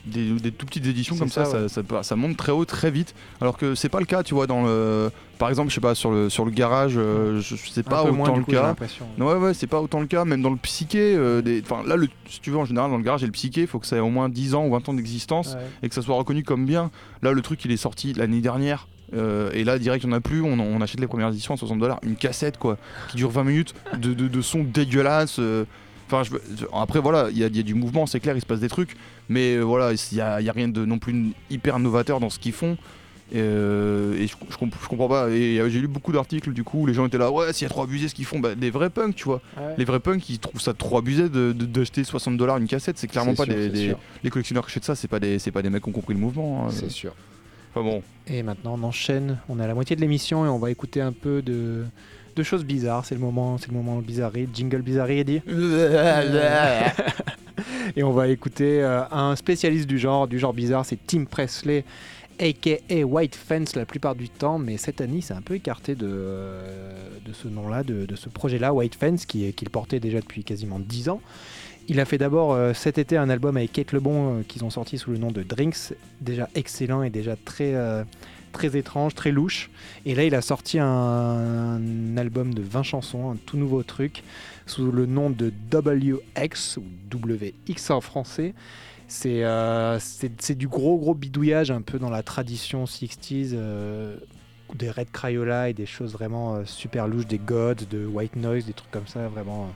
Des, 0.06 0.32
des 0.32 0.52
tout 0.52 0.66
petites 0.66 0.88
éditions 0.88 1.16
comme 1.16 1.30
ça, 1.30 1.46
ça, 1.46 1.52
ça, 1.52 1.62
ouais. 1.62 1.70
ça, 1.70 1.84
peut- 1.84 2.02
ça 2.02 2.16
monte 2.16 2.36
très 2.36 2.52
haut 2.52 2.66
très 2.66 2.90
vite. 2.90 3.14
Alors 3.40 3.56
que 3.58 3.76
c'est 3.76 3.88
pas 3.90 4.00
le 4.00 4.06
cas, 4.06 4.24
tu 4.24 4.34
vois, 4.34 4.48
dans 4.48 4.64
le. 4.64 5.12
Par 5.38 5.50
exemple, 5.50 5.70
je 5.70 5.76
sais 5.76 5.82
pas, 5.82 5.94
sur 5.96 6.10
le, 6.12 6.30
sur 6.30 6.44
le 6.46 6.52
garage, 6.52 6.94
euh, 6.98 7.40
je, 7.40 7.56
sais 7.56 7.84
pas 7.84 8.02
autant 8.04 8.14
moins 8.16 8.28
le 8.40 8.44
coup, 8.44 8.52
cas. 8.52 8.76
Non, 9.18 9.28
ouais, 9.28 9.36
ouais, 9.36 9.54
c'est 9.54 9.68
pas 9.68 9.80
autant 9.82 10.00
le 10.00 10.06
cas, 10.08 10.26
même 10.26 10.42
dans 10.42 10.50
le 10.52 10.56
psyché. 10.58 11.16
euh, 11.16 11.42
des... 11.42 11.62
Enfin, 11.64 11.84
là, 11.88 11.96
le, 11.96 12.08
si 12.28 12.40
tu 12.42 12.50
veux, 12.52 12.58
en 12.58 12.66
général, 12.66 12.90
dans 12.92 12.98
le 12.98 13.04
garage 13.04 13.24
et 13.24 13.26
le 13.28 13.32
psyché, 13.32 13.62
il 13.62 13.68
faut 13.68 13.80
que 13.80 13.86
ça 13.88 13.96
ait 13.96 14.00
au 14.02 14.10
moins 14.10 14.28
10 14.30 14.54
ans 14.56 14.66
ou 14.66 14.72
20 14.72 14.90
ans 14.90 14.94
d'existence. 14.94 15.54
Ouais. 15.56 15.62
et 15.84 15.90
que 15.90 15.96
ça 15.96 16.02
soit 16.02 16.16
reconnu 16.16 16.44
comme 16.44 16.66
bien. 16.66 16.90
Là, 17.24 17.32
le 17.32 17.42
truc, 17.42 17.64
il 17.66 17.72
est 17.72 17.78
sorti 17.78 18.14
l'année 18.14 18.42
dernière. 18.42 18.88
euh, 19.16 19.50
et 19.54 19.64
là, 19.64 19.78
direct, 19.80 20.04
il 20.04 20.08
n'y 20.08 20.14
en 20.14 20.18
a 20.18 20.22
plus. 20.22 20.42
On, 20.42 20.60
on 20.60 20.82
achète 20.82 21.00
les 21.00 21.08
premières 21.08 21.30
éditions 21.30 21.54
à 21.54 21.58
60 21.58 21.80
dollars. 21.80 22.00
Une 22.04 22.16
cassette, 22.16 22.58
quoi, 22.58 22.78
qui 23.10 23.18
dure 23.18 23.30
20 23.32 23.44
minutes 23.44 23.74
de, 23.98 24.14
de, 24.14 24.28
de 24.28 24.42
son 24.42 24.64
dégueulasse. 24.64 25.38
euh. 25.40 25.66
Enfin, 26.14 26.24
je, 26.24 26.66
après, 26.74 27.00
voilà, 27.00 27.30
il 27.32 27.38
y, 27.38 27.40
y 27.40 27.44
a 27.60 27.64
du 27.64 27.74
mouvement, 27.74 28.06
c'est 28.06 28.20
clair, 28.20 28.36
il 28.36 28.42
se 28.42 28.46
passe 28.46 28.60
des 28.60 28.68
trucs. 28.68 28.98
Mais 29.32 29.56
euh, 29.56 29.62
voilà, 29.62 29.94
il 29.94 30.16
n'y 30.16 30.22
a, 30.22 30.34
a 30.36 30.52
rien 30.52 30.68
de 30.68 30.86
non 30.86 31.00
plus 31.00 31.28
hyper 31.50 31.80
novateur 31.80 32.20
dans 32.20 32.30
ce 32.30 32.38
qu'ils 32.40 32.52
font. 32.54 32.78
Et, 33.34 33.36
euh, 33.40 34.14
et 34.18 34.28
je, 34.28 34.36
je 34.50 34.58
comp- 34.58 34.76
je 34.84 34.88
comprends 34.90 35.08
pas. 35.08 35.30
Et 35.30 35.58
euh, 35.60 35.70
j'ai 35.70 35.80
lu 35.80 35.88
beaucoup 35.88 36.12
d'articles, 36.12 36.52
du 36.52 36.66
coup, 36.66 36.82
où 36.82 36.86
les 36.86 36.94
gens 36.94 37.06
étaient 37.06 37.18
là, 37.18 37.32
ouais, 37.32 37.54
s'il 37.54 37.64
y 37.64 37.66
a 37.66 37.70
trop 37.70 37.84
abusé 37.84 38.10
ce 38.10 38.14
qu'ils 38.16 38.26
font, 38.26 38.40
bah, 38.40 38.56
des 38.56 38.70
vrais 38.72 38.90
punks, 38.90 39.16
tu 39.16 39.24
vois. 39.24 39.42
Ouais. 39.58 39.74
Les 39.78 39.86
vrais 39.86 40.02
punks, 40.02 40.30
ils 40.30 40.38
trouvent 40.38 40.60
ça 40.60 40.74
trop 40.74 40.98
abusé 40.98 41.30
de- 41.30 41.54
de- 41.54 41.66
d'acheter 41.66 42.04
60 42.04 42.36
dollars 42.36 42.58
une 42.58 42.68
cassette. 42.68 42.98
C'est 42.98 43.08
clairement 43.08 43.34
pas 43.36 43.46
sûr, 43.46 43.54
des, 43.56 43.96
les 44.24 44.30
collectionneurs 44.30 44.66
qui 44.66 44.72
achètent 44.72 44.84
ça, 44.84 44.96
c'est 44.96 45.08
pas 45.08 45.22
des, 45.22 45.40
c'est 45.40 45.52
pas 45.52 45.62
des 45.62 45.70
mecs 45.70 45.82
qui 45.84 45.90
ont 45.90 45.94
compris 45.94 46.14
le 46.14 46.20
mouvement. 46.20 46.66
hein. 46.68 46.72
C'est 46.72 46.90
sûr. 46.92 47.14
Enfin 47.74 47.86
bon. 47.88 48.04
Et 48.28 48.44
maintenant, 48.44 48.78
on 48.78 48.84
enchaîne. 48.84 49.38
On 49.48 49.62
est 49.62 49.64
à 49.64 49.68
la 49.68 49.76
moitié 49.76 49.96
de 49.96 50.02
l'émission 50.02 50.46
et 50.46 50.50
on 50.50 50.60
va 50.60 50.70
écouter 50.70 51.00
un 51.00 51.14
peu 51.14 51.42
de, 51.42 51.86
de 52.36 52.44
choses 52.44 52.64
bizarres. 52.66 53.06
C'est 53.06 53.16
le 53.16 53.22
moment, 53.22 53.58
c'est 53.58 53.70
le 53.70 53.74
moment 53.76 53.98
bizarrerie, 53.98 54.48
jingle 54.54 54.82
bizarrerie, 54.82 55.24
dit. 55.26 55.42
et 57.96 58.04
on 58.04 58.12
va 58.12 58.28
écouter 58.28 58.82
euh, 58.84 59.02
un 59.12 59.36
spécialiste 59.36 59.88
du 59.88 59.98
genre, 60.00 60.28
du 60.28 60.40
genre 60.40 60.54
bizarre, 60.54 60.86
c'est 60.86 60.98
Tim 61.06 61.26
Presley, 61.26 61.84
aka 62.40 62.78
White 63.04 63.36
Fence 63.36 63.76
la 63.76 63.86
plupart 63.86 64.16
du 64.16 64.30
temps, 64.30 64.58
mais 64.58 64.78
cette 64.78 65.02
année, 65.02 65.22
c'est 65.22 65.34
un 65.34 65.42
peu 65.42 65.56
écarté 65.56 65.96
de, 65.96 66.08
euh, 66.10 67.10
de 67.26 67.34
ce 67.34 67.48
nom-là, 67.48 67.84
de, 67.84 68.06
de 68.06 68.16
ce 68.16 68.30
projet-là, 68.30 68.74
White 68.74 68.96
Fence, 68.96 69.26
qui 69.26 69.46
est- 69.46 69.54
qu'il 69.54 69.70
portait 69.70 70.00
déjà 70.00 70.20
depuis 70.20 70.44
quasiment 70.44 70.80
10 70.80 71.10
ans. 71.10 71.22
Il 71.88 72.00
a 72.00 72.06
fait 72.06 72.18
d'abord 72.18 72.54
euh, 72.54 72.74
cet 72.74 72.98
été 72.98 73.18
un 73.18 73.30
album 73.30 73.58
avec 73.58 73.74
Kate 73.74 73.92
Lebon 73.92 74.40
euh, 74.40 74.44
qu'ils 74.48 74.64
ont 74.64 74.70
sorti 74.70 74.98
sous 74.98 75.12
le 75.12 75.18
nom 75.18 75.32
de 75.32 75.44
Drinks, 75.44 75.94
déjà 76.22 76.48
excellent 76.56 77.04
et 77.04 77.10
déjà 77.10 77.36
très, 77.36 77.74
euh, 77.74 78.04
très 78.52 78.78
étrange, 78.78 79.16
très 79.16 79.32
louche. 79.32 79.70
Et 80.06 80.16
là, 80.16 80.24
il 80.24 80.36
a 80.36 80.42
sorti 80.42 80.80
un, 80.80 82.18
album 82.18 82.54
de 82.54 82.62
20 82.62 82.84
chansons, 82.84 83.32
un 83.32 83.36
tout 83.36 83.58
nouveau 83.58 83.84
truc, 83.84 84.24
sous 84.66 84.92
le 84.92 85.06
nom 85.06 85.30
de 85.30 85.52
WX, 85.74 86.78
ou 86.78 86.84
WX 87.14 87.90
en 87.90 88.02
français. 88.02 88.54
C'est 89.08 89.44
euh, 89.44 90.00
c'est 90.00 90.58
du 90.58 90.70
gros 90.70 90.98
gros 90.98 91.14
bidouillage 91.14 91.70
un 91.70 91.82
peu 91.82 92.00
dans 92.00 92.10
la 92.10 92.24
tradition 92.24 92.86
60s. 92.86 93.50
euh, 93.54 94.16
des 94.76 94.90
Red 94.90 95.12
Crayola 95.12 95.70
et 95.70 95.74
des 95.74 95.86
choses 95.86 96.14
vraiment 96.14 96.56
euh, 96.56 96.66
super 96.66 97.08
louches, 97.08 97.28
des 97.28 97.38
Gods, 97.38 97.86
de 97.90 98.06
White 98.06 98.36
Noise, 98.36 98.66
des 98.66 98.74
trucs 98.74 98.92
comme 98.92 99.08
ça, 99.08 99.28
vraiment 99.28 99.70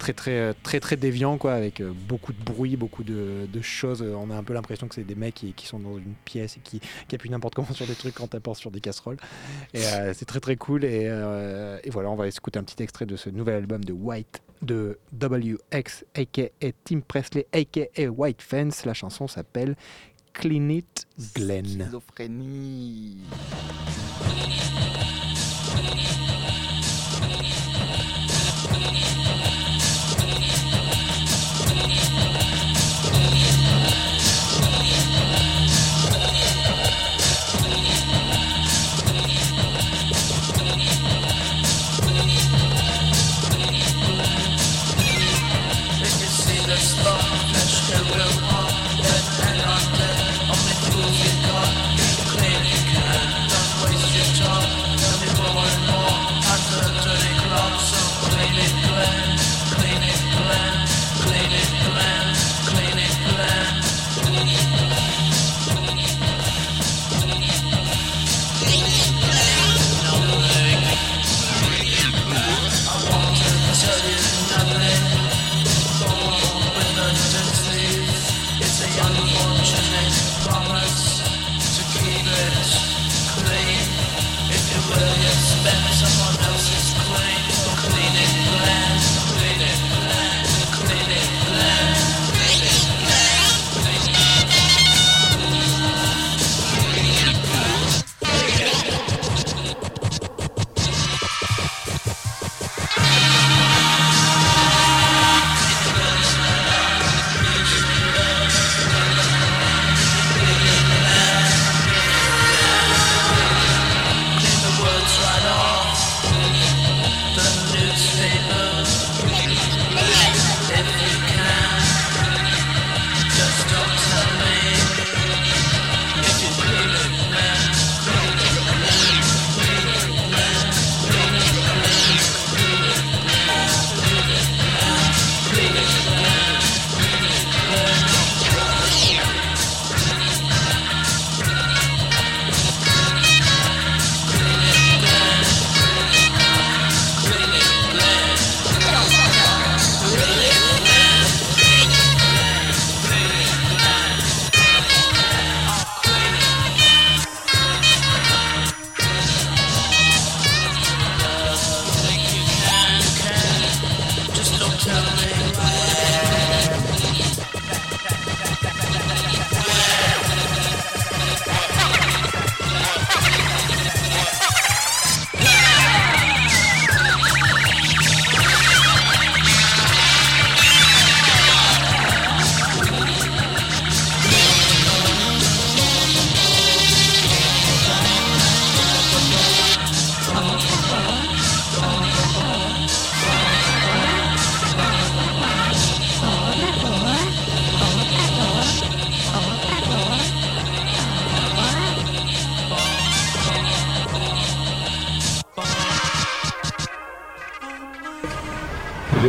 très 0.00 0.14
très 0.14 0.38
euh, 0.38 0.52
très 0.64 0.80
très 0.80 0.96
déviant 0.96 1.38
quoi, 1.38 1.52
avec 1.52 1.80
euh, 1.80 1.92
beaucoup 2.08 2.32
de 2.32 2.42
bruit, 2.42 2.76
beaucoup 2.76 3.04
de, 3.04 3.46
choses. 3.60 4.02
Euh, 4.02 4.14
On 4.16 4.30
a 4.30 4.34
un 4.34 4.42
peu 4.42 4.54
l'impression 4.54 4.88
que 4.88 4.94
c'est 4.94 5.04
des 5.04 5.14
mecs 5.14 5.34
qui, 5.34 5.66
sont 5.66 5.78
dans 5.78 5.98
une 5.98 6.14
pièce 6.24 6.56
et 6.56 6.60
qui, 6.60 6.80
qui 7.06 7.14
appuient 7.14 7.30
n'importe 7.30 7.54
comment 7.54 7.72
sur 7.74 7.86
des 7.86 7.94
trucs 7.94 8.18
en 8.20 8.26
tapant 8.26 8.54
sur 8.54 8.70
des 8.70 8.80
casseroles. 8.80 9.18
Et 9.74 9.82
c'est 10.14 10.24
très 10.24 10.40
très 10.40 10.56
cool. 10.56 10.84
Et, 10.84 11.04
et 11.04 11.90
voilà, 11.90 12.10
on 12.10 12.16
va 12.16 12.26
écouter 12.26 12.58
un 12.58 12.64
petit 12.64 12.82
extrait 12.82 13.06
de 13.06 13.16
ce 13.16 13.30
nouvel 13.30 13.56
album 13.56 13.84
de 13.84 13.92
White 13.92 14.40
de 14.62 14.98
WX, 15.12 16.04
aka 16.14 16.48
Tim 16.84 17.00
Presley, 17.06 17.46
aka 17.52 18.08
White 18.08 18.42
Fence. 18.42 18.84
La 18.86 18.94
chanson 18.94 19.28
s'appelle 19.28 19.76
Clean 20.32 20.68
It 20.70 21.06
Glen. 21.34 21.90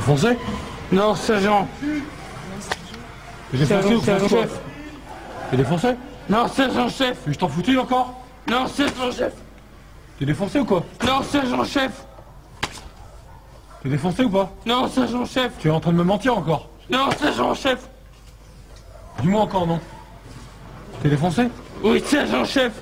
T'es 0.01 0.07
défoncé 0.07 0.37
Non, 0.91 1.15
sergent. 1.15 1.67
T'es 3.51 3.57
défoncé 3.57 3.93
ou 3.93 4.01
sergent 4.01 4.27
chef. 4.27 4.59
T'es 5.51 5.57
défoncé 5.57 5.87
Non, 6.27 6.47
sergent 6.47 6.89
chef. 6.89 7.17
Mais 7.27 7.33
je 7.33 7.37
t'en 7.37 7.47
foutais 7.47 7.77
encore 7.77 8.19
Non, 8.49 8.65
sergent 8.67 9.11
chef. 9.11 9.33
T'es 10.17 10.25
défoncé 10.25 10.59
ou 10.59 10.65
quoi 10.65 10.83
Non, 11.05 11.21
sergent 11.21 11.63
chef. 11.65 12.05
T'es 13.83 13.89
défoncé 13.89 14.23
ou 14.23 14.29
pas 14.29 14.51
Non, 14.65 14.87
sergent 14.87 15.25
chef. 15.25 15.51
Tu 15.59 15.67
es 15.67 15.71
en 15.71 15.79
train 15.79 15.91
de 15.91 15.97
me 15.97 16.03
mentir 16.03 16.35
encore 16.35 16.69
Non, 16.89 17.09
sergent 17.19 17.53
chef. 17.53 17.87
Dis-moi 19.21 19.41
encore 19.41 19.67
non. 19.67 19.79
T'es 21.03 21.09
défoncé 21.09 21.47
Oui, 21.83 22.01
sergent 22.03 22.43
chef. 22.43 22.73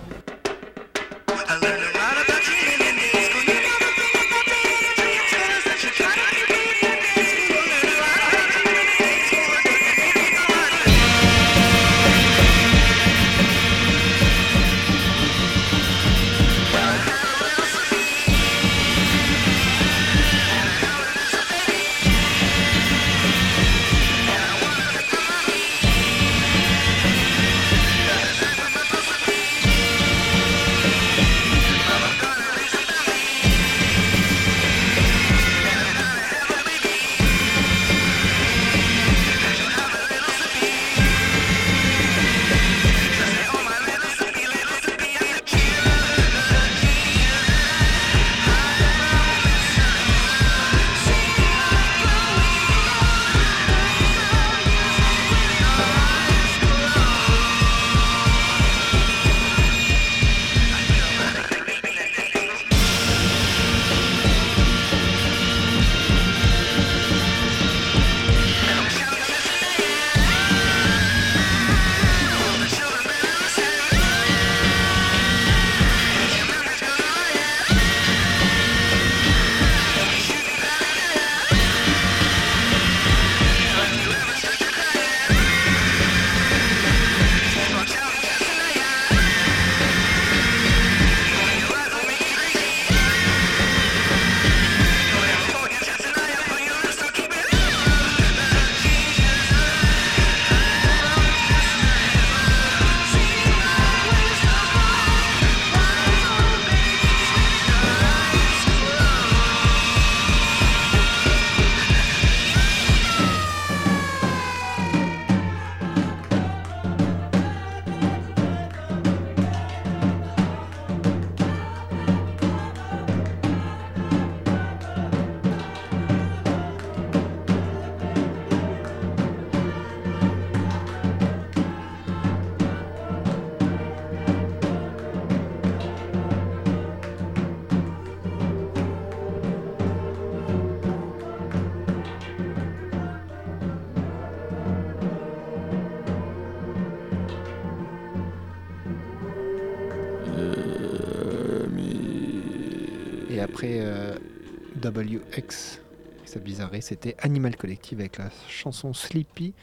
WX 154.99 155.79
et 156.25 156.27
sa 156.27 156.39
bizarrerie, 156.39 156.81
c'était 156.81 157.15
Animal 157.19 157.55
Collective 157.55 157.99
avec 157.99 158.17
la 158.17 158.29
chanson 158.49 158.93
Sleepy, 158.93 159.53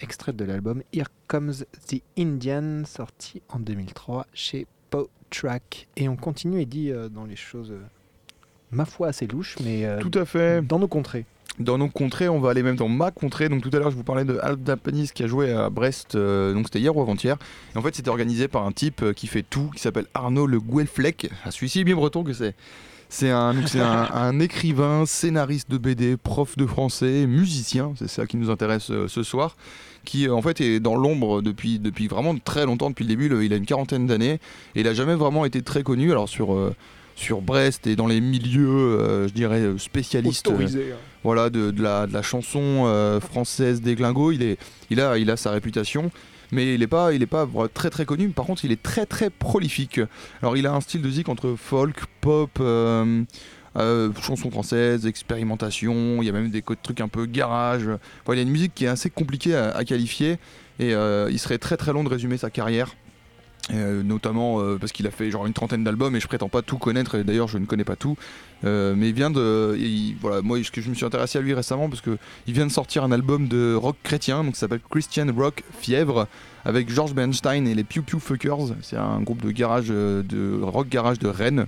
extraite 0.00 0.36
de 0.36 0.44
l'album 0.44 0.82
Here 0.94 1.08
Comes 1.28 1.64
the 1.88 2.00
Indian, 2.18 2.84
sorti 2.86 3.42
en 3.50 3.58
2003 3.58 4.26
chez 4.32 4.66
Pow 4.88 5.08
Track. 5.30 5.86
Et 5.96 6.08
on 6.08 6.16
continue 6.16 6.60
et 6.62 6.66
dit 6.66 6.90
euh, 6.90 7.08
dans 7.10 7.24
les 7.26 7.36
choses, 7.36 7.72
euh, 7.72 7.80
ma 8.70 8.86
foi, 8.86 9.08
assez 9.08 9.26
louches, 9.26 9.56
mais 9.62 9.84
euh, 9.84 10.00
Tout 10.00 10.18
à 10.18 10.24
fait. 10.24 10.62
dans 10.66 10.78
nos 10.78 10.88
contrées. 10.88 11.26
Dans 11.58 11.76
nos 11.76 11.88
contrées, 11.88 12.30
on 12.30 12.40
va 12.40 12.50
aller 12.50 12.62
même 12.62 12.76
dans 12.76 12.88
ma 12.88 13.10
contrée. 13.10 13.50
Donc 13.50 13.60
tout 13.62 13.70
à 13.74 13.78
l'heure, 13.78 13.90
je 13.90 13.96
vous 13.96 14.04
parlais 14.04 14.24
de 14.24 14.38
Alp 14.38 14.62
Dapanis 14.62 15.10
qui 15.14 15.22
a 15.24 15.26
joué 15.26 15.52
à 15.52 15.68
Brest, 15.68 16.14
euh, 16.14 16.54
donc 16.54 16.66
c'était 16.66 16.80
hier 16.80 16.96
ou 16.96 17.02
avant-hier. 17.02 17.36
Et 17.74 17.78
en 17.78 17.82
fait, 17.82 17.94
c'était 17.94 18.08
organisé 18.08 18.48
par 18.48 18.64
un 18.64 18.72
type 18.72 19.12
qui 19.12 19.26
fait 19.26 19.42
tout, 19.42 19.70
qui 19.74 19.82
s'appelle 19.82 20.06
Arnaud 20.14 20.46
Le 20.46 20.58
Gouelfleck. 20.58 21.30
Ah, 21.44 21.50
celui-ci 21.50 21.84
bien 21.84 21.96
breton 21.96 22.24
que 22.24 22.32
c'est. 22.32 22.54
C'est 23.12 23.30
un, 23.30 23.54
un, 23.80 24.08
un 24.12 24.38
écrivain, 24.40 25.04
scénariste 25.04 25.68
de 25.70 25.78
BD, 25.78 26.16
prof 26.16 26.56
de 26.56 26.64
français, 26.64 27.26
musicien, 27.26 27.92
c'est 27.96 28.08
ça 28.08 28.24
qui 28.26 28.36
nous 28.36 28.50
intéresse 28.50 28.90
euh, 28.90 29.08
ce 29.08 29.22
soir, 29.24 29.56
qui 30.04 30.28
euh, 30.28 30.32
en 30.34 30.40
fait 30.42 30.60
est 30.60 30.78
dans 30.78 30.94
l'ombre 30.94 31.42
depuis, 31.42 31.78
depuis 31.80 32.06
vraiment 32.06 32.36
très 32.38 32.64
longtemps, 32.66 32.88
depuis 32.88 33.02
le 33.04 33.08
début, 33.08 33.28
le- 33.28 33.44
il 33.44 33.52
a 33.52 33.56
une 33.56 33.66
quarantaine 33.66 34.06
d'années, 34.06 34.38
et 34.76 34.80
il 34.80 34.86
a 34.88 34.94
jamais 34.94 35.16
vraiment 35.16 35.44
été 35.44 35.60
très 35.62 35.82
connu, 35.82 36.12
alors 36.12 36.28
sur, 36.28 36.54
euh, 36.54 36.72
sur 37.16 37.40
Brest 37.42 37.88
et 37.88 37.96
dans 37.96 38.06
les 38.06 38.20
milieux, 38.20 38.68
euh, 38.68 39.26
je 39.28 39.32
dirais, 39.34 39.62
spécialistes 39.78 40.46
Autorisé. 40.46 40.92
hein. 40.92 40.96
voilà, 41.24 41.50
de, 41.50 41.72
de 41.72 41.82
la, 41.82 42.06
de 42.06 42.12
la 42.12 42.22
chanson 42.22 43.18
française 43.20 43.80
des 43.82 43.96
glingos. 43.96 44.30
Il, 44.32 44.42
est, 44.42 44.56
il, 44.88 45.00
a, 45.00 45.18
il 45.18 45.30
a 45.30 45.36
sa 45.36 45.50
réputation, 45.50 46.10
mais 46.52 46.74
il 46.74 46.80
n'est 46.80 46.86
pas, 46.86 47.12
il 47.12 47.22
est 47.22 47.26
pas 47.26 47.46
très 47.72 47.90
très 47.90 48.04
connu. 48.04 48.28
Par 48.30 48.44
contre, 48.46 48.64
il 48.64 48.72
est 48.72 48.82
très 48.82 49.06
très 49.06 49.30
prolifique. 49.30 50.00
Alors, 50.42 50.56
il 50.56 50.66
a 50.66 50.72
un 50.72 50.80
style 50.80 51.02
de 51.02 51.10
zik 51.10 51.28
entre 51.28 51.54
folk, 51.56 51.96
pop, 52.20 52.50
euh, 52.60 53.22
euh, 53.76 54.12
chanson 54.20 54.50
française, 54.50 55.06
expérimentation. 55.06 56.22
Il 56.22 56.26
y 56.26 56.28
a 56.28 56.32
même 56.32 56.50
des 56.50 56.62
trucs 56.82 57.00
un 57.00 57.08
peu 57.08 57.26
garage. 57.26 57.88
Il 58.28 58.34
y 58.34 58.38
a 58.38 58.42
une 58.42 58.50
musique 58.50 58.74
qui 58.74 58.84
est 58.84 58.88
assez 58.88 59.10
compliquée 59.10 59.54
à, 59.54 59.70
à 59.70 59.84
qualifier. 59.84 60.38
Et 60.78 60.94
euh, 60.94 61.28
il 61.30 61.38
serait 61.38 61.58
très 61.58 61.76
très 61.76 61.92
long 61.92 62.04
de 62.04 62.08
résumer 62.08 62.38
sa 62.38 62.50
carrière. 62.50 62.94
Euh, 63.72 64.02
notamment 64.02 64.58
euh, 64.60 64.78
parce 64.80 64.90
qu'il 64.90 65.06
a 65.06 65.10
fait 65.10 65.30
genre 65.30 65.46
une 65.46 65.52
trentaine 65.52 65.84
d'albums 65.84 66.16
et 66.16 66.20
je 66.20 66.26
prétends 66.26 66.48
pas 66.48 66.62
tout 66.62 66.78
connaître 66.78 67.14
et 67.14 67.24
d'ailleurs 67.24 67.46
je 67.46 67.58
ne 67.58 67.66
connais 67.66 67.84
pas 67.84 67.94
tout. 67.94 68.16
Euh, 68.64 68.94
mais 68.96 69.10
il 69.10 69.14
vient 69.14 69.30
de 69.30 69.76
il- 69.78 70.16
voilà 70.20 70.40
moi 70.42 70.58
je 70.60 70.88
me 70.88 70.94
suis 70.94 71.04
intéressé 71.04 71.38
à 71.38 71.42
lui 71.42 71.52
récemment 71.54 71.88
parce 71.88 72.00
que 72.00 72.16
il 72.46 72.54
vient 72.54 72.66
de 72.66 72.72
sortir 72.72 73.04
un 73.04 73.12
album 73.12 73.48
de 73.48 73.74
rock 73.74 73.96
chrétien 74.02 74.42
donc 74.42 74.56
ça 74.56 74.60
s'appelle 74.62 74.80
Christian 74.90 75.26
Rock 75.36 75.62
Fièvre 75.78 76.26
avec 76.64 76.88
George 76.90 77.14
Bernstein 77.14 77.68
et 77.68 77.74
les 77.74 77.84
Pew 77.84 78.00
Pew 78.02 78.18
Fuckers. 78.18 78.74
C'est 78.82 78.96
un 78.96 79.20
groupe 79.20 79.42
de 79.42 79.50
garage 79.50 79.88
de 79.88 80.60
rock 80.62 80.88
garage 80.88 81.18
de 81.18 81.28
Rennes 81.28 81.66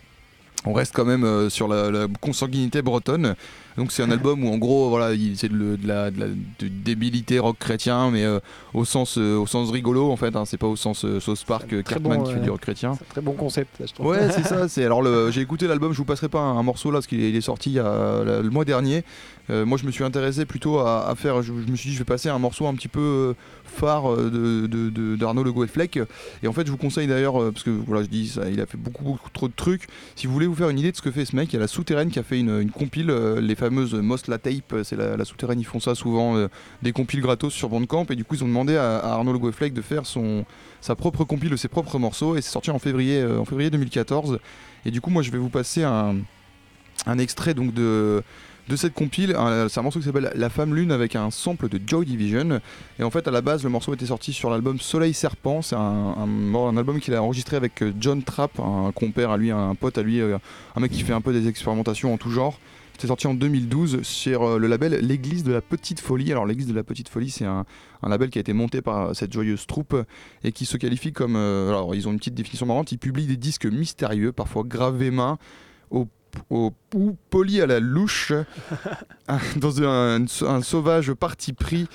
on 0.65 0.73
reste 0.73 0.95
quand 0.95 1.05
même 1.05 1.25
euh, 1.25 1.51
sur 1.51 1.67
la, 1.69 1.91
la 1.91 2.07
consanguinité 2.21 2.83
bretonne. 2.83 3.35
Donc 3.79 3.91
c'est 3.91 4.03
un 4.03 4.11
album 4.11 4.45
où 4.45 4.53
en 4.53 4.59
gros 4.59 4.91
voilà 4.91 5.15
il- 5.15 5.35
c'est 5.39 5.49
de, 5.49 5.79
la, 5.83 6.11
de 6.11 6.21
la 6.21 6.27
de 6.29 6.69
débilité 6.69 7.39
rock 7.39 7.57
chrétien 7.59 8.11
mais 8.11 8.23
euh, 8.23 8.39
au 8.75 8.85
sens 8.85 9.17
euh, 9.17 9.39
au 9.39 9.47
sens 9.47 9.71
rigolo 9.71 10.11
en 10.13 10.17
fait. 10.17 10.37
hein. 10.37 10.45
c'est 10.45 10.59
pas 10.59 10.67
au 10.67 10.77
sens 10.77 11.07
euh, 11.07 11.21
South 11.21 11.43
Park 11.47 11.83
Cartman 11.83 12.19
bon, 12.19 12.25
qui 12.25 12.35
fait 12.35 12.41
du 12.41 12.51
rock 12.51 12.61
chrétien. 12.61 12.95
C'est 12.99 13.05
un 13.05 13.09
très 13.11 13.21
bon 13.23 13.33
concept, 13.33 13.81
là, 13.81 13.87
je 13.89 13.95
trouve. 13.95 14.09
Ouais, 14.09 14.31
c'est 14.31 14.43
ça. 14.47 14.69
C'est 14.69 14.85
alors 14.85 15.03
j'ai 15.33 15.41
écouté 15.41 15.67
l'album. 15.67 15.93
Je 15.93 15.97
vous 15.99 16.05
passerai 16.05 16.29
pas 16.29 16.41
un, 16.41 16.59
un 16.59 16.63
morceau 16.63 16.91
là 16.91 16.97
parce 16.99 17.07
qu'il 17.07 17.23
est, 17.35 17.41
sorti 17.41 17.71
il 17.71 17.75
y 17.77 17.79
a, 17.81 18.23
la- 18.25 18.43
le 18.43 18.51
mois 18.51 18.67
dernier. 18.67 19.05
Euh, 19.51 19.65
moi, 19.67 19.77
je 19.79 19.85
me 19.85 19.91
suis 19.91 20.05
intéressé 20.05 20.47
plutôt 20.47 20.79
à, 20.79 21.13
faire. 21.17 21.43
Je, 21.43 21.53
me 21.53 21.77
suis 21.77 21.91
dit, 21.91 21.95
je 21.95 21.99
vais 21.99 22.05
passer 22.05 22.29
un 22.29 22.39
morceau 22.39 22.67
un 22.67 22.75
petit 22.75 22.89
peu 22.89 23.01
euh, 23.01 23.35
phare 23.65 24.11
euh, 24.13 24.31
de, 24.31 24.67
de, 24.67 25.17
d'Arnaud 25.17 25.43
Le 25.43 25.53
Gouelfleck. 25.53 25.99
Et 26.43 26.49
en 26.49 26.53
fait, 26.53 26.67
je 26.67 26.71
vous 26.71 26.77
conseille 26.77 27.07
d'ailleurs 27.07 27.35
parce 27.53 27.65
que 27.65 27.71
voilà, 27.71 28.03
je 28.03 28.09
dis 28.09 28.29
ça, 28.29 28.49
il 28.49 28.61
a 28.61 28.67
fait 28.67 28.79
beaucoup 28.79 29.19
trop 29.33 29.49
de 29.49 29.53
trucs. 29.55 29.89
Si 30.17 30.27
vous 30.27 30.33
voulez 30.33 30.47
vous 30.47 30.55
faire 30.55 30.69
une 30.69 30.79
idée 30.79 30.93
de 30.93 30.97
ce 30.97 31.03
que 31.03 31.11
fait 31.11 31.25
ce 31.25 31.35
mec, 31.35 31.53
il 31.53 31.55
y 31.55 31.57
a 31.57 31.61
la 31.61 31.69
souterraine 31.69 32.11
qui 32.11 32.19
a 32.19 32.23
fait 32.23 32.39
une, 32.39 32.71
compile, 32.71 33.11
les 33.11 33.55
fameuses 33.55 33.95
Most 33.95 34.29
La 34.29 34.39
Tape. 34.39 34.75
C'est 34.85 34.97
la, 34.97 35.25
souterraine, 35.25 35.61
ils 35.61 35.67
font 35.67 35.81
ça 35.81 35.95
souvent, 35.95 36.49
des 36.83 36.93
compiles 36.93 37.21
gratos 37.21 37.53
sur 37.53 37.69
Bandcamp. 37.69 38.07
Et 38.11 38.17
du 38.17 38.25
coup, 38.25 38.35
ils 38.35 38.45
ont 38.45 38.49
demandé 38.49 38.77
à, 38.77 38.99
Arnaud 38.99 39.33
Le 39.33 39.39
Gouelfleck 39.39 39.73
de 39.73 39.83
faire 39.83 40.07
son 40.07 40.45
sa 40.81 40.97
propre 40.97 41.23
compile 41.23 41.51
de 41.51 41.57
ses 41.57 41.69
propres 41.69 41.99
morceaux. 41.99 42.37
Et 42.37 42.43
c'est 42.43 42.51
sorti 42.51 42.71
en 42.71 42.79
février 42.79 43.25
en 43.25 43.45
février 43.45 43.71
2014. 43.71 44.39
Et 44.85 44.91
du 44.91 45.01
coup, 45.01 45.11
moi, 45.11 45.23
je 45.23 45.31
vais 45.31 45.39
vous 45.39 45.49
passer 45.49 45.83
un, 45.85 46.17
un 47.07 47.19
extrait 47.19 47.55
donc 47.55 47.73
de, 47.75 48.23
de 48.69 48.77
cette 48.77 48.95
compile. 48.95 49.35
Un- 49.37 49.69
C'est 49.69 49.81
un 49.81 49.83
morceau 49.83 49.99
qui 49.99 50.05
s'appelle 50.07 50.31
La 50.35 50.49
Femme 50.51 50.75
Lune 50.75 50.93
avec 50.93 51.17
un 51.17 51.31
sample 51.31 51.69
de 51.69 51.81
Joy 51.87 52.07
Division. 52.07 52.61
Et 52.99 53.03
en 53.03 53.11
fait, 53.11 53.27
à 53.29 53.31
la 53.31 53.41
base, 53.41 53.65
le 53.65 53.71
morceau 53.71 53.93
était 53.95 54.07
sorti 54.07 54.33
sur 54.33 54.51
l'album 54.51 54.79
Soleil 54.81 55.15
Serpent. 55.15 55.63
C'est 55.63 55.77
un, 55.77 55.79
un- 55.81 56.77
album 56.77 57.01
qu'il 57.01 57.15
a 57.15 57.23
enregistré 57.23 57.57
avec 57.57 57.83
euh, 57.83 57.93
John 58.01 58.23
Trapp, 58.23 58.59
un 58.61 58.93
compère 58.93 59.31
à 59.31 59.37
lui, 59.37 59.51
un 59.51 59.75
pote 59.75 59.99
à 59.99 60.03
lui, 60.03 60.21
euh, 60.21 60.39
un 60.77 60.81
mec 60.81 60.91
qui 60.93 61.03
fait 61.03 61.13
un 61.13 61.21
peu 61.21 61.33
des 61.33 61.49
expérimentations 61.49 62.13
en 62.15 62.17
tout 62.19 62.31
genre. 62.31 62.59
C'était 62.95 63.09
sorti 63.09 63.27
en 63.27 63.35
2012 63.35 64.03
sur 64.03 64.43
euh, 64.45 64.59
le 64.59 64.69
label 64.69 64.95
L'Église 65.05 65.43
de 65.45 65.53
la 65.53 65.61
Petite 65.61 65.99
Folie. 66.01 66.31
Alors, 66.31 66.47
l'Église 66.47 66.67
de 66.69 66.75
la 66.75 66.85
Petite 66.85 67.09
Folie, 67.09 67.31
c'est 67.31 67.45
un, 67.47 67.65
un 68.03 68.09
label 68.09 68.31
qui 68.31 68.39
a 68.39 68.41
été 68.43 68.53
monté 68.53 68.81
par 68.83 69.17
cette 69.17 69.33
joyeuse 69.33 69.67
troupe 69.67 69.97
et 70.45 70.53
qui 70.53 70.67
se 70.67 70.77
qualifie 70.77 71.13
comme. 71.13 71.35
euh, 71.37 71.69
alors, 71.71 71.95
ils 71.95 72.07
ont 72.07 72.13
une 72.13 72.19
petite 72.19 72.35
définition 72.35 72.67
marrante. 72.67 72.93
Ils 72.93 72.99
publient 72.99 73.27
des 73.27 73.37
disques 73.39 73.67
mystérieux, 73.67 74.31
parfois 74.33 74.63
gravés 74.65 75.11
main, 75.11 75.39
au, 75.91 76.07
au, 76.51 76.73
ou 76.95 77.17
polis 77.31 77.61
à 77.61 77.67
la 77.67 77.81
louche, 77.81 78.33
un- 79.29 79.39
dans 79.57 79.83
un, 79.83 80.25
un 80.47 80.63
sauvage 80.63 81.13
parti 81.13 81.53
pris. 81.53 81.89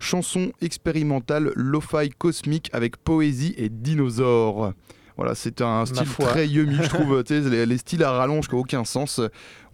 Chanson 0.00 0.52
expérimentale, 0.60 1.52
lo-fi 1.56 2.08
cosmique 2.16 2.70
avec 2.72 2.96
poésie 2.98 3.54
et 3.56 3.68
dinosaures. 3.68 4.72
Voilà, 5.16 5.34
c'est 5.34 5.60
un 5.60 5.84
style 5.84 6.06
très 6.06 6.46
yummy, 6.46 6.76
je 6.80 6.88
trouve. 6.88 7.24
les, 7.30 7.66
les 7.66 7.78
styles 7.78 8.04
à 8.04 8.12
rallonge 8.12 8.46
qui 8.46 8.54
n'ont 8.54 8.60
aucun 8.60 8.84
sens. 8.84 9.20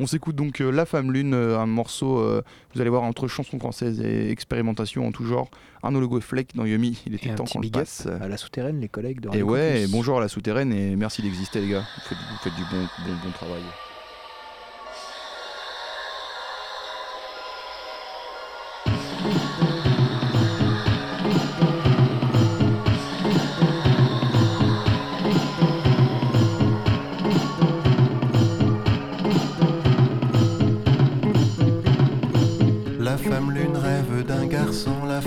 On 0.01 0.07
s'écoute 0.07 0.35
donc 0.35 0.63
euh, 0.63 0.71
La 0.71 0.87
Femme 0.87 1.13
Lune, 1.13 1.35
euh, 1.35 1.59
un 1.59 1.67
morceau, 1.67 2.19
euh, 2.21 2.41
vous 2.75 2.81
allez 2.81 2.89
voir, 2.89 3.03
entre 3.03 3.29
chanson 3.29 3.59
française 3.59 4.01
et 4.01 4.31
expérimentation 4.31 5.07
en 5.07 5.13
tout 5.13 5.27
genre. 5.27 5.51
Arnaud 5.83 6.01
Le 6.01 6.21
Fleck 6.21 6.55
dans 6.55 6.65
Yumi, 6.65 7.03
il 7.05 7.15
était 7.15 7.29
Et 7.29 7.35
temps 7.35 7.45
qu'on 7.45 7.61
le 7.61 7.69
passe. 7.69 8.07
à 8.07 8.27
la 8.27 8.39
souterraine, 8.39 8.81
les 8.81 8.89
collègues 8.89 9.21
de 9.21 9.37
Et 9.37 9.43
ouais, 9.43 9.83
et 9.83 9.87
bonjour 9.89 10.17
à 10.17 10.23
la 10.23 10.29
souterraine 10.29 10.73
et 10.73 10.97
merci 10.97 11.21
d'exister 11.21 11.61
les 11.61 11.69
gars. 11.69 11.85
Vous 11.97 12.09
faites, 12.09 12.19
vous 12.19 12.39
faites 12.43 12.55
du 12.55 12.63
bon, 12.63 12.81
bon, 13.07 13.13
bon 13.27 13.31
travail. 13.33 13.61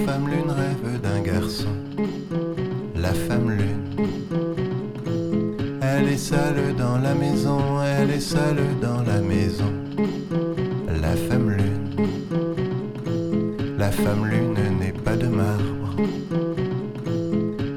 Femme 0.06 0.28
lune 0.30 0.52
rêve 0.52 1.02
d'un 1.02 1.22
garçon. 1.22 1.74
La 2.96 3.14
femme 3.14 3.50
lune. 3.50 4.08
Elle 5.82 6.10
est 6.10 6.18
seule 6.18 6.76
dans 6.78 6.98
la 7.00 7.16
maison, 7.16 7.60
elle 7.82 8.12
est 8.12 8.20
seule 8.20 8.64
dans 8.82 9.02
la 9.02 9.20
maison. 9.22 9.72
La 11.02 11.16
femme 11.16 11.50
lune. 11.50 11.90
La 13.78 13.92
femme 13.92 14.26
lune 14.28 14.58
n'est 14.80 15.00
pas 15.06 15.16
de 15.16 15.28
marbre. 15.28 15.96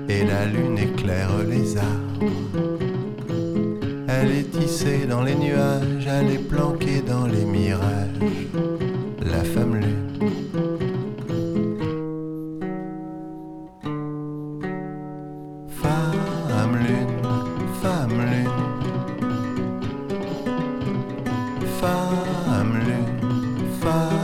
Et 0.09 0.25
la 0.25 0.45
lune 0.47 0.79
éclaire 0.79 1.31
les 1.49 1.77
arbres. 1.77 2.33
Elle 4.09 4.33
est 4.33 4.51
tissée 4.51 5.07
dans 5.09 5.23
les 5.23 5.37
nuages, 5.37 6.07
elle 6.07 6.31
est 6.33 6.49
planquée 6.49 7.01
dans 7.01 7.27
les 7.27 7.45
mirages. 7.45 8.80
Femme 23.81 24.20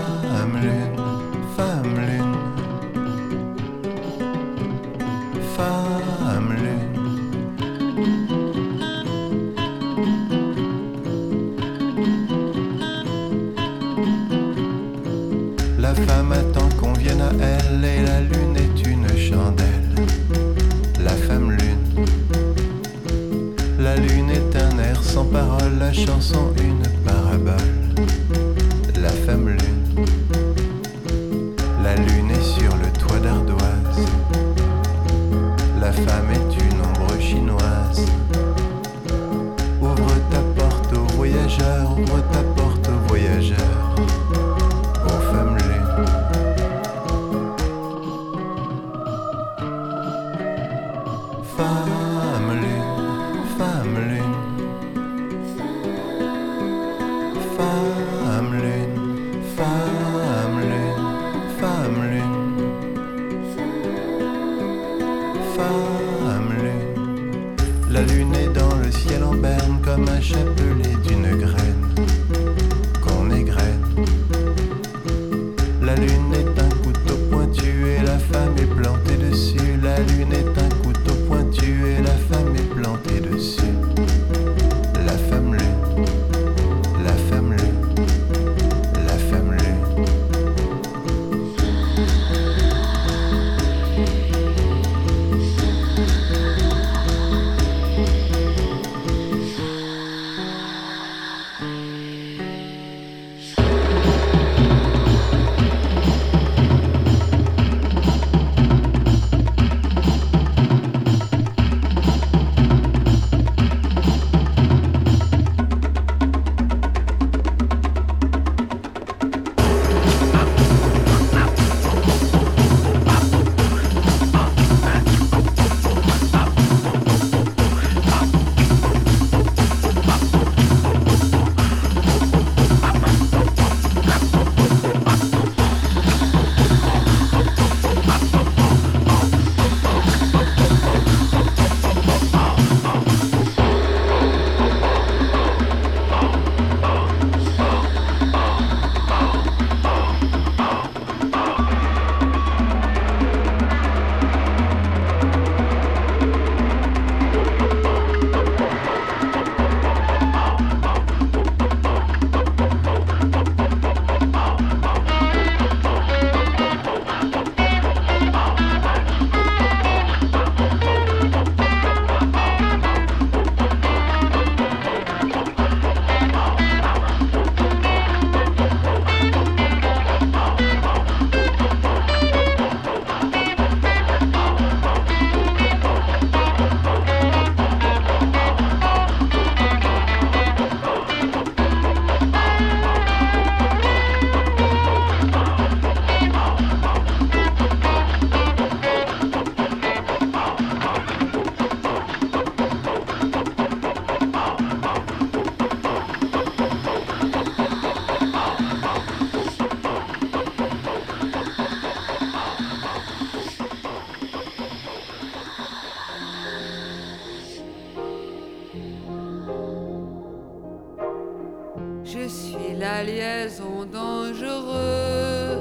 Suis 222.67 222.77
la 222.77 223.05
liaison 223.05 223.85
dangereuse 223.93 225.59